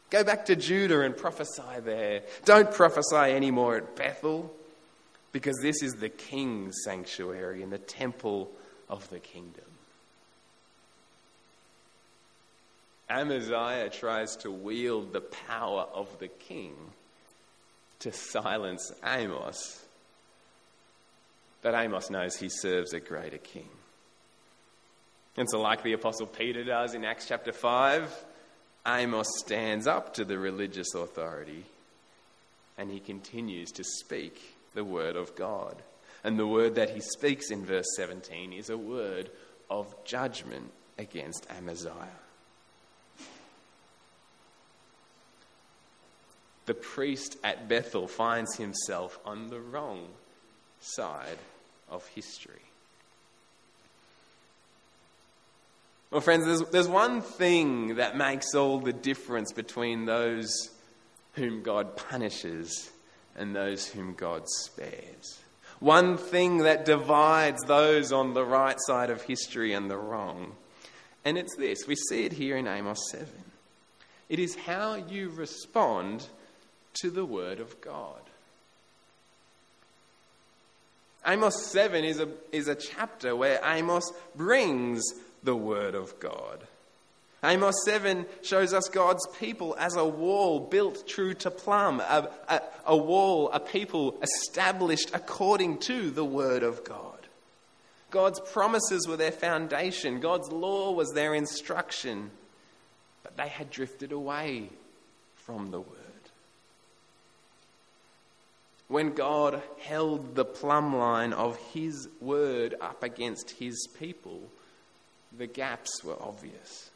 Go 0.08 0.22
back 0.22 0.46
to 0.46 0.54
Judah 0.54 1.00
and 1.00 1.16
prophesy 1.16 1.80
there. 1.82 2.22
Don't 2.44 2.72
prophesy 2.72 3.16
anymore 3.16 3.78
at 3.78 3.96
Bethel, 3.96 4.54
because 5.32 5.58
this 5.60 5.82
is 5.82 5.94
the 5.94 6.10
king's 6.10 6.76
sanctuary 6.84 7.64
and 7.64 7.72
the 7.72 7.78
temple 7.78 8.52
of 8.88 9.10
the 9.10 9.18
kingdom. 9.18 9.64
Amaziah 13.10 13.90
tries 13.90 14.36
to 14.36 14.52
wield 14.52 15.12
the 15.12 15.22
power 15.22 15.88
of 15.92 16.20
the 16.20 16.28
king 16.28 16.76
to 18.00 18.12
silence 18.12 18.92
Amos. 19.04 19.84
But 21.62 21.74
Amos 21.74 22.10
knows 22.10 22.36
he 22.36 22.48
serves 22.48 22.92
a 22.92 23.00
greater 23.00 23.38
king. 23.38 23.68
And 25.36 25.48
so, 25.48 25.60
like 25.60 25.82
the 25.82 25.92
Apostle 25.92 26.26
Peter 26.26 26.64
does 26.64 26.94
in 26.94 27.04
Acts 27.04 27.26
chapter 27.28 27.52
5, 27.52 28.24
Amos 28.86 29.28
stands 29.38 29.86
up 29.86 30.14
to 30.14 30.24
the 30.24 30.38
religious 30.38 30.94
authority 30.94 31.64
and 32.76 32.90
he 32.90 33.00
continues 33.00 33.70
to 33.72 33.84
speak 33.84 34.40
the 34.74 34.84
word 34.84 35.16
of 35.16 35.34
God. 35.34 35.76
And 36.24 36.38
the 36.38 36.46
word 36.46 36.76
that 36.76 36.90
he 36.90 37.00
speaks 37.00 37.50
in 37.50 37.64
verse 37.64 37.86
17 37.96 38.52
is 38.52 38.70
a 38.70 38.78
word 38.78 39.30
of 39.68 39.92
judgment 40.04 40.70
against 40.96 41.46
Amaziah. 41.50 41.92
The 46.68 46.74
priest 46.74 47.38
at 47.42 47.66
Bethel 47.66 48.06
finds 48.06 48.56
himself 48.56 49.18
on 49.24 49.48
the 49.48 49.58
wrong 49.58 50.06
side 50.80 51.38
of 51.88 52.06
history. 52.08 52.60
Well, 56.10 56.20
friends, 56.20 56.44
there's, 56.44 56.60
there's 56.70 56.86
one 56.86 57.22
thing 57.22 57.94
that 57.94 58.18
makes 58.18 58.54
all 58.54 58.80
the 58.80 58.92
difference 58.92 59.50
between 59.50 60.04
those 60.04 60.68
whom 61.32 61.62
God 61.62 61.96
punishes 61.96 62.90
and 63.34 63.56
those 63.56 63.88
whom 63.88 64.12
God 64.12 64.42
spares. 64.46 65.38
One 65.80 66.18
thing 66.18 66.58
that 66.58 66.84
divides 66.84 67.62
those 67.62 68.12
on 68.12 68.34
the 68.34 68.44
right 68.44 68.76
side 68.78 69.08
of 69.08 69.22
history 69.22 69.72
and 69.72 69.90
the 69.90 69.96
wrong. 69.96 70.52
And 71.24 71.38
it's 71.38 71.56
this 71.56 71.86
we 71.86 71.96
see 71.96 72.26
it 72.26 72.32
here 72.34 72.58
in 72.58 72.66
Amos 72.66 73.10
7. 73.10 73.26
It 74.28 74.38
is 74.38 74.54
how 74.54 74.96
you 74.96 75.30
respond 75.30 76.28
to 77.00 77.10
the 77.10 77.24
Word 77.24 77.60
of 77.60 77.80
God. 77.80 78.20
Amos 81.26 81.66
7 81.66 82.04
is 82.04 82.20
a, 82.20 82.28
is 82.52 82.68
a 82.68 82.74
chapter 82.74 83.36
where 83.36 83.60
Amos 83.64 84.10
brings 84.34 85.02
the 85.42 85.56
Word 85.56 85.94
of 85.94 86.18
God. 86.20 86.66
Amos 87.44 87.74
7 87.84 88.26
shows 88.42 88.72
us 88.72 88.88
God's 88.88 89.26
people 89.38 89.76
as 89.78 89.94
a 89.94 90.04
wall 90.04 90.58
built 90.58 91.06
true 91.06 91.34
to 91.34 91.50
plumb, 91.50 92.00
a, 92.00 92.28
a, 92.48 92.62
a, 92.86 92.96
wall, 92.96 93.50
a 93.52 93.60
people 93.60 94.18
established 94.22 95.10
according 95.14 95.78
to 95.78 96.10
the 96.10 96.24
Word 96.24 96.62
of 96.64 96.82
God. 96.82 97.14
God's 98.10 98.40
promises 98.40 99.06
were 99.06 99.16
their 99.16 99.32
foundation, 99.32 100.20
God's 100.20 100.50
law 100.50 100.92
was 100.92 101.12
their 101.12 101.34
instruction, 101.34 102.30
but 103.22 103.36
they 103.36 103.48
had 103.48 103.70
drifted 103.70 104.12
away 104.12 104.70
from 105.36 105.70
the 105.70 105.80
Word. 105.80 105.96
When 108.88 109.12
God 109.12 109.62
held 109.80 110.34
the 110.34 110.46
plumb 110.46 110.96
line 110.96 111.34
of 111.34 111.56
His 111.74 112.08
Word 112.20 112.74
up 112.80 113.02
against 113.02 113.50
His 113.50 113.86
people, 113.98 114.40
the 115.36 115.46
gaps 115.46 116.02
were 116.02 116.20
obvious. 116.20 116.90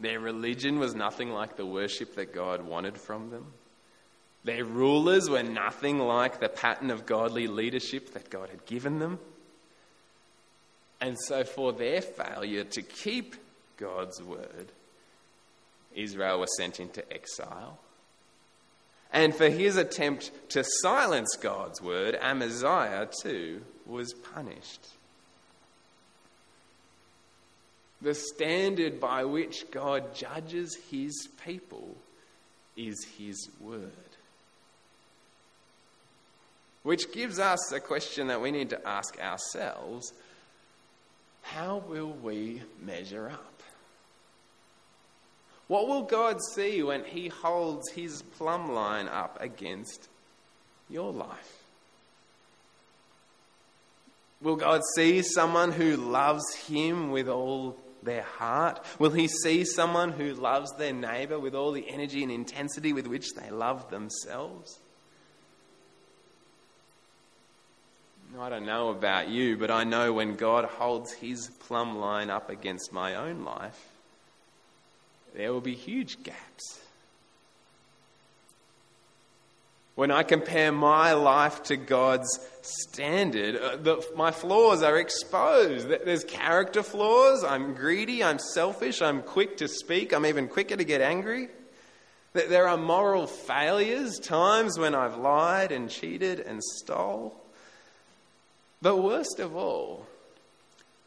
Their 0.00 0.20
religion 0.20 0.78
was 0.78 0.94
nothing 0.94 1.30
like 1.30 1.56
the 1.56 1.66
worship 1.66 2.14
that 2.14 2.32
God 2.32 2.64
wanted 2.64 2.96
from 2.96 3.30
them. 3.30 3.46
Their 4.44 4.64
rulers 4.64 5.28
were 5.28 5.42
nothing 5.42 5.98
like 5.98 6.40
the 6.40 6.48
pattern 6.48 6.90
of 6.90 7.04
godly 7.04 7.48
leadership 7.48 8.14
that 8.14 8.30
God 8.30 8.48
had 8.48 8.64
given 8.64 8.98
them. 8.98 9.18
And 11.00 11.16
so, 11.26 11.44
for 11.44 11.72
their 11.72 12.00
failure 12.00 12.64
to 12.64 12.82
keep 12.82 13.36
God's 13.76 14.22
word, 14.22 14.72
Israel 15.94 16.40
was 16.40 16.56
sent 16.56 16.80
into 16.80 17.04
exile. 17.12 17.78
And 19.12 19.34
for 19.34 19.48
his 19.48 19.76
attempt 19.76 20.30
to 20.50 20.64
silence 20.82 21.36
God's 21.40 21.80
word, 21.80 22.16
Amaziah 22.20 23.08
too 23.22 23.62
was 23.86 24.12
punished. 24.34 24.86
The 28.00 28.14
standard 28.14 29.00
by 29.00 29.24
which 29.24 29.70
God 29.70 30.14
judges 30.14 30.76
his 30.90 31.28
people 31.44 31.96
is 32.76 33.04
his 33.18 33.48
word. 33.60 33.90
Which 36.84 37.12
gives 37.12 37.38
us 37.38 37.72
a 37.72 37.80
question 37.80 38.28
that 38.28 38.40
we 38.40 38.50
need 38.50 38.70
to 38.70 38.88
ask 38.88 39.18
ourselves 39.18 40.12
how 41.42 41.82
will 41.88 42.12
we 42.12 42.62
measure 42.80 43.30
up? 43.30 43.57
What 45.68 45.86
will 45.86 46.02
God 46.02 46.38
see 46.54 46.82
when 46.82 47.04
he 47.04 47.28
holds 47.28 47.90
his 47.90 48.22
plumb 48.22 48.72
line 48.72 49.06
up 49.06 49.38
against 49.40 50.08
your 50.88 51.12
life? 51.12 51.62
Will 54.40 54.56
God 54.56 54.80
see 54.94 55.22
someone 55.22 55.72
who 55.72 55.96
loves 55.96 56.44
him 56.66 57.10
with 57.10 57.28
all 57.28 57.76
their 58.02 58.22
heart? 58.22 58.84
Will 58.98 59.10
he 59.10 59.28
see 59.28 59.64
someone 59.64 60.12
who 60.12 60.32
loves 60.32 60.72
their 60.78 60.92
neighbour 60.92 61.38
with 61.38 61.54
all 61.54 61.72
the 61.72 61.88
energy 61.90 62.22
and 62.22 62.32
intensity 62.32 62.92
with 62.92 63.06
which 63.06 63.34
they 63.34 63.50
love 63.50 63.90
themselves? 63.90 64.78
I 68.38 68.48
don't 68.48 68.66
know 68.66 68.90
about 68.90 69.28
you, 69.28 69.56
but 69.56 69.70
I 69.70 69.84
know 69.84 70.12
when 70.12 70.36
God 70.36 70.64
holds 70.66 71.12
his 71.14 71.50
plumb 71.66 71.98
line 71.98 72.30
up 72.30 72.50
against 72.50 72.92
my 72.92 73.14
own 73.16 73.44
life, 73.44 73.97
there 75.34 75.52
will 75.52 75.60
be 75.60 75.74
huge 75.74 76.22
gaps. 76.22 76.80
When 79.94 80.12
I 80.12 80.22
compare 80.22 80.70
my 80.70 81.12
life 81.14 81.64
to 81.64 81.76
God's 81.76 82.28
standard, 82.62 83.56
uh, 83.56 83.76
the, 83.76 84.06
my 84.14 84.30
flaws 84.30 84.84
are 84.84 84.96
exposed. 84.96 85.88
There's 85.88 86.22
character 86.22 86.84
flaws. 86.84 87.42
I'm 87.42 87.74
greedy. 87.74 88.22
I'm 88.22 88.38
selfish. 88.38 89.02
I'm 89.02 89.22
quick 89.22 89.56
to 89.56 89.66
speak. 89.66 90.12
I'm 90.12 90.24
even 90.24 90.46
quicker 90.46 90.76
to 90.76 90.84
get 90.84 91.00
angry. 91.00 91.48
There 92.32 92.68
are 92.68 92.76
moral 92.76 93.26
failures, 93.26 94.20
times 94.20 94.78
when 94.78 94.94
I've 94.94 95.16
lied 95.16 95.72
and 95.72 95.90
cheated 95.90 96.38
and 96.40 96.62
stole. 96.62 97.34
But 98.80 99.02
worst 99.02 99.40
of 99.40 99.56
all, 99.56 100.06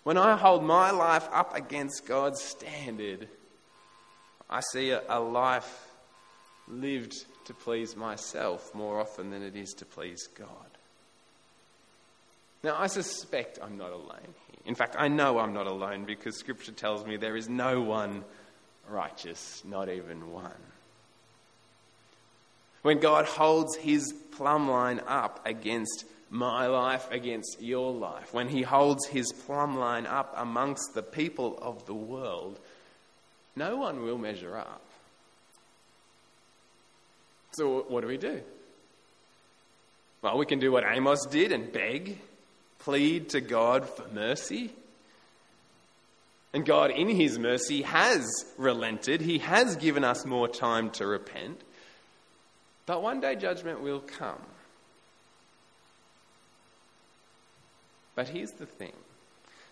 when 0.03 0.17
I 0.17 0.35
hold 0.35 0.63
my 0.63 0.91
life 0.91 1.29
up 1.31 1.55
against 1.55 2.05
God's 2.05 2.41
standard, 2.41 3.29
I 4.51 4.59
see 4.59 4.91
a, 4.91 5.01
a 5.07 5.19
life 5.19 5.87
lived 6.67 7.15
to 7.45 7.53
please 7.53 7.95
myself 7.95 8.73
more 8.75 8.99
often 8.99 9.29
than 9.29 9.41
it 9.41 9.55
is 9.55 9.73
to 9.73 9.85
please 9.85 10.27
God. 10.27 10.47
Now, 12.63 12.75
I 12.77 12.87
suspect 12.87 13.59
I'm 13.61 13.77
not 13.77 13.91
alone 13.91 14.19
here. 14.23 14.59
In 14.65 14.75
fact, 14.75 14.95
I 14.97 15.07
know 15.07 15.39
I'm 15.39 15.53
not 15.53 15.67
alone 15.67 16.05
because 16.05 16.37
Scripture 16.37 16.71
tells 16.71 17.05
me 17.05 17.17
there 17.17 17.35
is 17.35 17.49
no 17.49 17.81
one 17.81 18.23
righteous, 18.87 19.63
not 19.65 19.89
even 19.89 20.31
one. 20.31 20.51
When 22.83 22.99
God 22.99 23.25
holds 23.25 23.75
his 23.77 24.13
plumb 24.31 24.69
line 24.69 25.01
up 25.07 25.45
against 25.45 26.05
my 26.29 26.67
life, 26.67 27.09
against 27.11 27.57
your 27.61 27.91
life, 27.91 28.33
when 28.33 28.49
he 28.49 28.61
holds 28.61 29.07
his 29.07 29.31
plumb 29.31 29.77
line 29.77 30.05
up 30.05 30.33
amongst 30.37 30.93
the 30.93 31.03
people 31.03 31.57
of 31.61 31.85
the 31.85 31.93
world, 31.93 32.59
no 33.55 33.77
one 33.77 34.03
will 34.03 34.17
measure 34.17 34.57
up. 34.57 34.81
So, 37.53 37.85
what 37.87 38.01
do 38.01 38.07
we 38.07 38.17
do? 38.17 38.41
Well, 40.21 40.37
we 40.37 40.45
can 40.45 40.59
do 40.59 40.71
what 40.71 40.83
Amos 40.87 41.25
did 41.25 41.51
and 41.51 41.71
beg, 41.71 42.19
plead 42.79 43.29
to 43.29 43.41
God 43.41 43.89
for 43.89 44.07
mercy. 44.13 44.71
And 46.53 46.65
God, 46.65 46.91
in 46.91 47.09
His 47.09 47.39
mercy, 47.39 47.81
has 47.81 48.45
relented. 48.57 49.21
He 49.21 49.39
has 49.39 49.75
given 49.77 50.03
us 50.03 50.25
more 50.25 50.47
time 50.47 50.91
to 50.91 51.07
repent. 51.07 51.61
But 52.85 53.01
one 53.01 53.19
day 53.19 53.35
judgment 53.35 53.81
will 53.81 54.01
come. 54.01 54.41
But 58.15 58.27
here's 58.27 58.51
the 58.51 58.65
thing. 58.65 58.93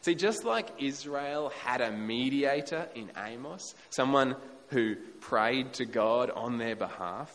See, 0.01 0.15
just 0.15 0.45
like 0.45 0.81
Israel 0.81 1.49
had 1.63 1.81
a 1.81 1.91
mediator 1.91 2.87
in 2.95 3.11
Amos, 3.17 3.75
someone 3.89 4.35
who 4.69 4.95
prayed 5.19 5.73
to 5.73 5.85
God 5.85 6.29
on 6.29 6.57
their 6.57 6.75
behalf, 6.75 7.31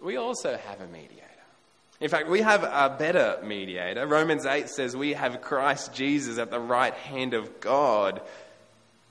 we 0.00 0.16
also 0.16 0.56
have 0.56 0.80
a 0.80 0.86
mediator. 0.86 1.28
In 2.00 2.08
fact, 2.08 2.28
we 2.28 2.42
have 2.42 2.64
a 2.64 2.94
better 2.98 3.38
mediator. 3.44 4.06
Romans 4.06 4.44
8 4.44 4.68
says 4.68 4.96
we 4.96 5.12
have 5.12 5.40
Christ 5.40 5.94
Jesus 5.94 6.38
at 6.38 6.50
the 6.50 6.58
right 6.58 6.94
hand 6.94 7.32
of 7.32 7.60
God 7.60 8.20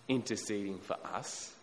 interceding 0.10 0.78
for 0.80 0.98
us. 1.14 1.54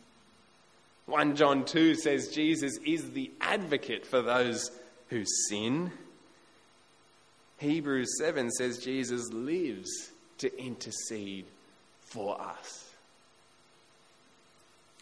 1 1.06 1.36
John 1.36 1.64
2 1.66 1.94
says 1.94 2.28
Jesus 2.28 2.78
is 2.84 3.10
the 3.10 3.30
advocate 3.40 4.06
for 4.06 4.22
those 4.22 4.70
who 5.08 5.24
sin. 5.48 5.92
Hebrews 7.58 8.18
7 8.18 8.50
says 8.50 8.78
Jesus 8.78 9.30
lives 9.32 10.10
to 10.38 10.60
intercede 10.60 11.46
for 12.00 12.40
us. 12.40 12.88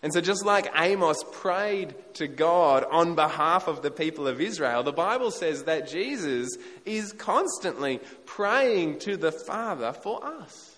And 0.03 0.13
so, 0.13 0.21
just 0.21 0.45
like 0.45 0.71
Amos 0.77 1.17
prayed 1.33 1.95
to 2.15 2.29
God 2.29 2.85
on 2.91 3.15
behalf 3.15 3.67
of 3.67 3.83
the 3.83 3.91
people 3.91 4.29
of 4.29 4.41
Israel, 4.41 4.83
the 4.83 4.93
Bible 4.93 5.31
says 5.31 5.65
that 5.65 5.89
Jesus 5.89 6.51
is 6.85 7.13
constantly 7.13 8.01
praying 8.27 8.99
to 9.01 9.17
the 9.17 9.33
Father 9.33 9.93
for 9.93 10.25
us. 10.25 10.77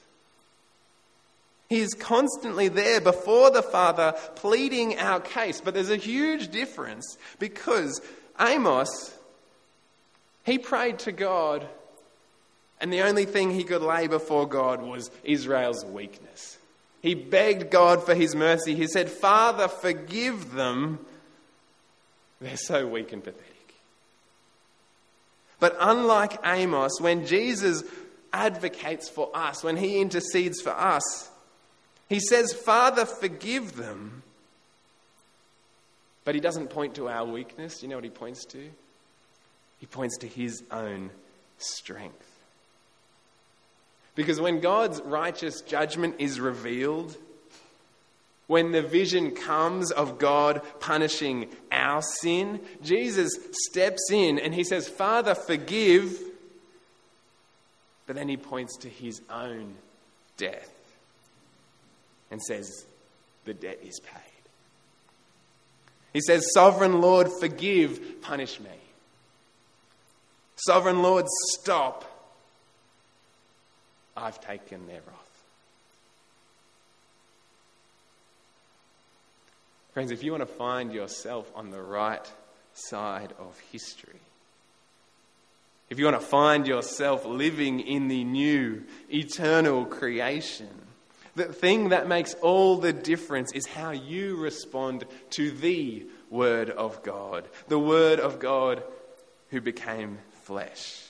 He 1.69 1.81
is 1.81 1.93
constantly 1.95 2.69
there 2.69 3.01
before 3.01 3.51
the 3.51 3.63
Father 3.63 4.15
pleading 4.37 4.99
our 4.99 5.21
case. 5.21 5.61
But 5.61 5.75
there's 5.75 5.91
a 5.91 5.97
huge 5.97 6.51
difference 6.51 7.19
because 7.39 8.01
Amos, 8.41 9.15
he 10.45 10.59
prayed 10.59 11.01
to 11.01 11.13
God, 11.13 11.69
and 12.81 12.93
the 12.93 13.03
only 13.03 13.25
thing 13.25 13.51
he 13.51 13.65
could 13.65 13.83
lay 13.83 14.07
before 14.07 14.47
God 14.47 14.83
was 14.83 15.11
Israel's 15.25 15.85
weakness. 15.85 16.59
He 17.03 17.15
begged 17.15 17.71
God 17.71 18.05
for 18.05 18.15
his 18.15 18.35
mercy. 18.35 18.75
He 18.75 18.87
said, 18.87 19.11
Father, 19.11 19.69
forgive 19.69 20.53
them. 20.53 20.99
They're 22.41 22.57
so 22.57 22.87
weak 22.87 23.13
and 23.13 23.23
pathetic. 23.23 23.47
But 25.61 25.77
unlike 25.81 26.39
Amos, 26.45 27.01
when 27.01 27.27
Jesus 27.27 27.83
advocates 28.33 29.09
for 29.09 29.31
us, 29.35 29.65
when 29.65 29.77
he 29.77 30.01
intercedes 30.01 30.61
for 30.61 30.71
us, 30.71 31.31
he 32.09 32.21
says, 32.21 32.53
Father, 32.53 33.05
forgive 33.05 33.77
them. 33.77 34.23
But 36.25 36.35
he 36.35 36.41
doesn't 36.41 36.69
point 36.69 36.95
to 36.97 37.09
our 37.09 37.25
weakness. 37.25 37.83
You 37.83 37.89
know 37.89 37.97
what 37.97 38.05
he 38.05 38.11
points 38.11 38.45
to? 38.47 38.71
He 39.81 39.87
points 39.87 40.19
to 40.19 40.29
his 40.29 40.63
own 40.71 41.11
strength. 41.59 42.38
Because 44.19 44.41
when 44.41 44.59
God's 44.59 45.01
righteous 45.03 45.61
judgment 45.61 46.17
is 46.19 46.41
revealed, 46.41 47.17
when 48.49 48.73
the 48.73 48.83
vision 48.83 49.31
comes 49.31 49.93
of 49.93 50.19
God 50.19 50.61
punishing 50.81 51.49
our 51.71 52.03
sin, 52.03 52.59
Jesus 52.83 53.31
steps 53.69 54.11
in 54.11 54.41
and 54.41 54.53
he 54.53 54.65
says, 54.65 54.89
Father, 54.89 55.37
forgive. 55.37 56.19
But 58.09 58.17
then 58.17 58.29
he 58.29 58.37
points 58.37 58.79
to 58.79 58.89
his 58.89 59.23
own 59.31 59.77
death 60.37 60.69
and 62.33 62.43
says, 62.43 62.87
The 63.45 63.55
debt 63.55 63.79
is 63.85 64.01
paid. 64.01 64.43
He 66.13 66.23
says, 66.23 66.45
Sovereign 66.55 67.01
Lord, 67.01 67.29
forgive, 67.39 68.21
punish 68.21 68.59
me. 68.59 68.81
Sovereign 70.57 71.03
Lord, 71.05 71.27
stop. 71.53 72.18
I've 74.19 74.41
taken 74.41 74.87
their 74.87 75.01
wrath. 75.07 75.29
Friends, 79.93 80.11
if 80.11 80.23
you 80.23 80.33
want 80.33 80.43
to 80.43 80.55
find 80.55 80.93
yourself 80.93 81.51
on 81.55 81.71
the 81.71 81.83
right 81.83 82.31
side 82.73 83.33
of 83.39 83.59
history, 83.73 84.21
if 85.91 85.99
you 85.99 86.05
want 86.05 86.21
to 86.21 86.27
find 86.27 86.67
yourself 86.67 87.25
living 87.25 87.81
in 87.81 88.09
the 88.09 88.23
new 88.25 88.85
eternal 89.09 89.87
creation, 89.87 90.69
the 91.35 91.45
thing 91.45 91.91
that 91.91 92.09
makes 92.09 92.35
all 92.35 92.77
the 92.77 92.93
difference 92.93 93.53
is 93.53 93.67
how 93.67 93.91
you 93.91 94.37
respond 94.37 95.05
to 95.31 95.51
the 95.51 96.07
Word 96.31 96.69
of 96.69 97.03
God, 97.03 97.49
the 97.69 97.79
Word 97.79 98.21
of 98.21 98.39
God 98.39 98.83
who 99.51 99.61
became 99.61 100.19
flesh. 100.43 101.08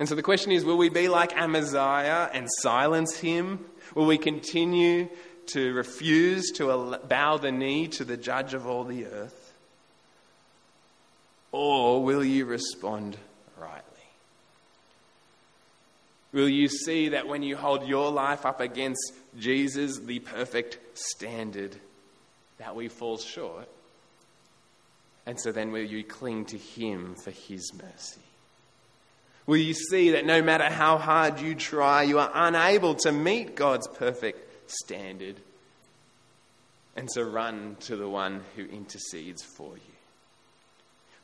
And 0.00 0.08
so 0.08 0.14
the 0.14 0.22
question 0.22 0.50
is 0.50 0.64
will 0.64 0.78
we 0.78 0.88
be 0.88 1.08
like 1.08 1.36
Amaziah 1.36 2.30
and 2.32 2.48
silence 2.60 3.18
him? 3.18 3.66
Will 3.94 4.06
we 4.06 4.16
continue 4.16 5.10
to 5.48 5.74
refuse 5.74 6.50
to 6.52 6.98
bow 7.06 7.36
the 7.36 7.52
knee 7.52 7.86
to 7.88 8.04
the 8.04 8.16
judge 8.16 8.54
of 8.54 8.66
all 8.66 8.84
the 8.84 9.04
earth? 9.04 9.52
Or 11.52 12.02
will 12.02 12.24
you 12.24 12.46
respond 12.46 13.18
rightly? 13.58 13.82
Will 16.32 16.48
you 16.48 16.68
see 16.68 17.10
that 17.10 17.28
when 17.28 17.42
you 17.42 17.56
hold 17.56 17.86
your 17.86 18.10
life 18.10 18.46
up 18.46 18.60
against 18.60 19.12
Jesus, 19.38 19.98
the 19.98 20.20
perfect 20.20 20.78
standard, 20.96 21.76
that 22.56 22.74
we 22.74 22.88
fall 22.88 23.18
short? 23.18 23.68
And 25.26 25.38
so 25.38 25.52
then 25.52 25.72
will 25.72 25.84
you 25.84 26.04
cling 26.04 26.46
to 26.46 26.56
him 26.56 27.16
for 27.22 27.32
his 27.32 27.70
mercy? 27.74 28.22
Will 29.50 29.56
you 29.56 29.74
see 29.74 30.10
that 30.10 30.24
no 30.24 30.42
matter 30.42 30.66
how 30.66 30.96
hard 30.96 31.40
you 31.40 31.56
try, 31.56 32.04
you 32.04 32.20
are 32.20 32.30
unable 32.32 32.94
to 32.94 33.10
meet 33.10 33.56
God's 33.56 33.88
perfect 33.88 34.70
standard? 34.70 35.34
And 36.94 37.08
to 37.14 37.24
run 37.24 37.76
to 37.80 37.96
the 37.96 38.08
one 38.08 38.42
who 38.54 38.64
intercedes 38.66 39.42
for 39.42 39.72
you. 39.74 39.94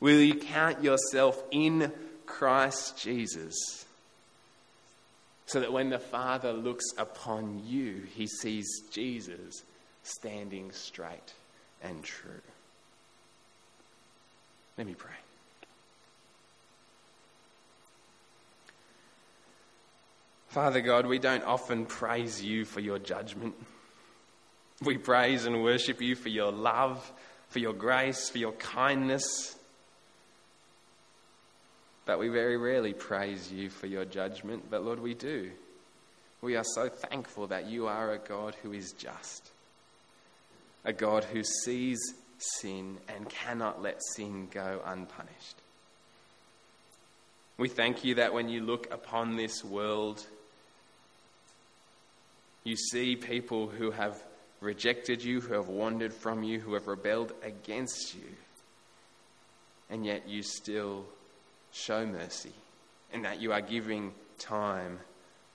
Will 0.01 0.19
you 0.19 0.35
count 0.35 0.83
yourself 0.83 1.41
in 1.51 1.93
Christ 2.25 3.01
Jesus 3.01 3.55
so 5.45 5.61
that 5.61 5.71
when 5.71 5.89
the 5.89 5.97
Father 5.97 6.51
looks 6.51 6.83
upon 6.97 7.61
you, 7.65 8.03
he 8.13 8.27
sees 8.27 8.67
Jesus 8.91 9.63
standing 10.03 10.73
straight 10.73 11.33
and 11.81 12.03
true? 12.03 12.41
Let 14.77 14.85
me 14.85 14.95
pray. 14.95 15.15
Father 20.57 20.81
God, 20.81 21.05
we 21.05 21.19
don't 21.19 21.43
often 21.43 21.85
praise 21.85 22.43
you 22.43 22.65
for 22.65 22.79
your 22.79 22.97
judgment. 22.97 23.53
We 24.81 24.97
praise 24.97 25.45
and 25.45 25.61
worship 25.61 26.01
you 26.01 26.15
for 26.15 26.29
your 26.29 26.51
love, 26.51 27.11
for 27.49 27.59
your 27.59 27.73
grace, 27.73 28.27
for 28.31 28.39
your 28.39 28.53
kindness. 28.53 29.55
But 32.07 32.17
we 32.17 32.29
very 32.29 32.57
rarely 32.57 32.93
praise 32.93 33.51
you 33.51 33.69
for 33.69 33.85
your 33.85 34.03
judgment. 34.03 34.63
But 34.67 34.83
Lord, 34.83 34.99
we 34.99 35.13
do. 35.13 35.51
We 36.41 36.55
are 36.55 36.65
so 36.73 36.89
thankful 36.89 37.45
that 37.45 37.67
you 37.67 37.85
are 37.85 38.13
a 38.13 38.17
God 38.17 38.55
who 38.63 38.73
is 38.73 38.93
just, 38.93 39.51
a 40.83 40.91
God 40.91 41.23
who 41.23 41.43
sees 41.43 41.99
sin 42.39 42.97
and 43.07 43.29
cannot 43.29 43.83
let 43.83 44.01
sin 44.15 44.47
go 44.49 44.81
unpunished. 44.83 45.61
We 47.59 47.69
thank 47.69 48.03
you 48.03 48.15
that 48.15 48.33
when 48.33 48.49
you 48.49 48.61
look 48.61 48.91
upon 48.91 49.35
this 49.35 49.63
world, 49.63 50.25
you 52.67 52.75
see 52.75 53.15
people 53.15 53.67
who 53.67 53.91
have 53.91 54.21
rejected 54.59 55.23
you, 55.23 55.39
who 55.39 55.53
have 55.53 55.69
wandered 55.69 56.13
from 56.13 56.43
you, 56.43 56.59
who 56.59 56.73
have 56.73 56.87
rebelled 56.87 57.31
against 57.41 58.13
you, 58.13 58.27
and 59.89 60.05
yet 60.05 60.27
you 60.27 60.43
still 60.43 61.05
show 61.71 62.05
mercy, 62.05 62.51
and 63.13 63.23
that 63.23 63.39
you 63.39 63.53
are 63.53 63.61
giving 63.61 64.13
time 64.37 64.99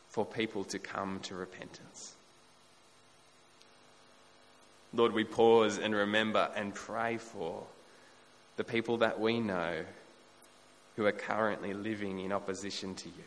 for 0.09 0.25
people 0.25 0.65
to 0.65 0.79
come 0.79 1.21
to 1.21 1.35
repentance. 1.35 2.15
Lord, 4.95 5.13
we 5.13 5.25
pause 5.25 5.79
and 5.79 5.95
remember 5.95 6.51
and 6.57 6.75
pray 6.75 7.19
for 7.19 7.65
the 8.57 8.65
people 8.65 8.99
that 8.99 9.21
we 9.21 9.39
know 9.39 9.85
who 10.97 11.05
are 11.05 11.13
currently 11.13 11.75
living 11.75 12.21
in 12.21 12.33
opposition 12.33 12.95
to 12.95 13.09
you. 13.09 13.25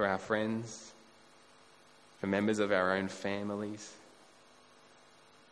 For 0.00 0.06
our 0.06 0.16
friends, 0.16 0.94
for 2.20 2.26
members 2.26 2.58
of 2.58 2.72
our 2.72 2.96
own 2.96 3.06
families, 3.06 3.92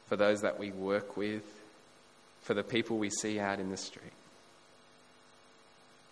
for 0.07 0.17
those 0.17 0.41
that 0.41 0.59
we 0.59 0.71
work 0.71 1.19
with, 1.19 1.45
for 2.41 2.55
the 2.55 2.63
people 2.63 2.97
we 2.97 3.11
see 3.11 3.39
out 3.39 3.61
in 3.61 3.69
the 3.69 3.77
street. 3.77 4.11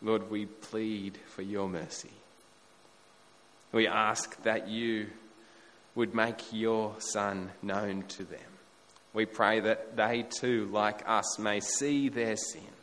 Lord, 0.02 0.30
we 0.30 0.44
plead 0.44 1.16
for 1.28 1.40
your 1.40 1.66
mercy. 1.66 2.12
We 3.72 3.86
ask 3.86 4.42
that 4.42 4.68
you 4.68 5.06
would 5.94 6.14
make 6.14 6.52
your 6.52 6.94
Son 6.98 7.52
known 7.62 8.02
to 8.08 8.24
them. 8.24 8.52
We 9.14 9.24
pray 9.24 9.60
that 9.60 9.96
they 9.96 10.26
too, 10.28 10.66
like 10.66 11.08
us, 11.08 11.38
may 11.38 11.60
see 11.60 12.10
their 12.10 12.36
sin, 12.36 12.74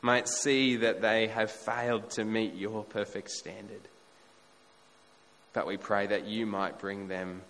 might 0.00 0.28
see 0.28 0.76
that 0.76 1.02
they 1.02 1.26
have 1.26 1.50
failed 1.50 2.08
to 2.12 2.24
meet 2.24 2.54
your 2.54 2.84
perfect 2.84 3.28
standard 3.32 3.82
but 5.52 5.66
we 5.66 5.76
pray 5.76 6.06
that 6.06 6.26
you 6.26 6.46
might 6.46 6.78
bring 6.78 7.08
them 7.08 7.42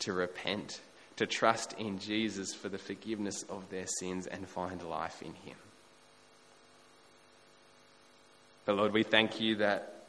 to 0.00 0.12
repent, 0.12 0.80
to 1.16 1.26
trust 1.26 1.74
in 1.74 1.98
Jesus 1.98 2.54
for 2.54 2.68
the 2.68 2.78
forgiveness 2.78 3.44
of 3.48 3.68
their 3.70 3.86
sins 3.86 4.26
and 4.26 4.48
find 4.48 4.82
life 4.82 5.22
in 5.22 5.34
Him. 5.34 5.56
But 8.64 8.76
Lord, 8.76 8.92
we 8.92 9.02
thank 9.02 9.40
you 9.40 9.56
that 9.56 10.06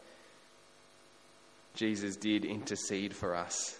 Jesus 1.73 2.15
did 2.15 2.45
intercede 2.45 3.13
for 3.13 3.35
us, 3.35 3.77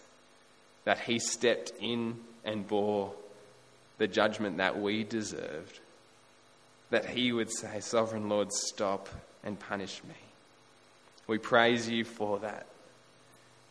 that 0.83 0.99
He 0.99 1.19
stepped 1.19 1.71
in 1.79 2.19
and 2.43 2.67
bore 2.67 3.13
the 3.97 4.07
judgment 4.07 4.57
that 4.57 4.79
we 4.79 5.03
deserved, 5.03 5.79
that 6.89 7.05
He 7.05 7.31
would 7.31 7.51
say, 7.51 7.79
Sovereign 7.79 8.27
Lord, 8.27 8.51
stop 8.51 9.07
and 9.43 9.59
punish 9.59 10.03
me. 10.03 10.15
We 11.27 11.37
praise 11.37 11.89
you 11.89 12.03
for 12.03 12.39
that. 12.39 12.67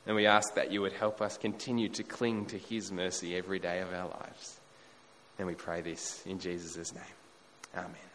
And 0.06 0.14
we 0.14 0.26
ask 0.26 0.54
that 0.54 0.70
you 0.70 0.82
would 0.82 0.92
help 0.92 1.22
us 1.22 1.38
continue 1.38 1.88
to 1.90 2.02
cling 2.02 2.46
to 2.46 2.58
his 2.58 2.92
mercy 2.92 3.36
every 3.36 3.58
day 3.58 3.80
of 3.80 3.92
our 3.92 4.08
lives. 4.08 4.60
And 5.38 5.46
we 5.46 5.54
pray 5.54 5.80
this 5.80 6.22
in 6.26 6.38
Jesus' 6.38 6.94
name. 6.94 7.02
Amen. 7.74 8.13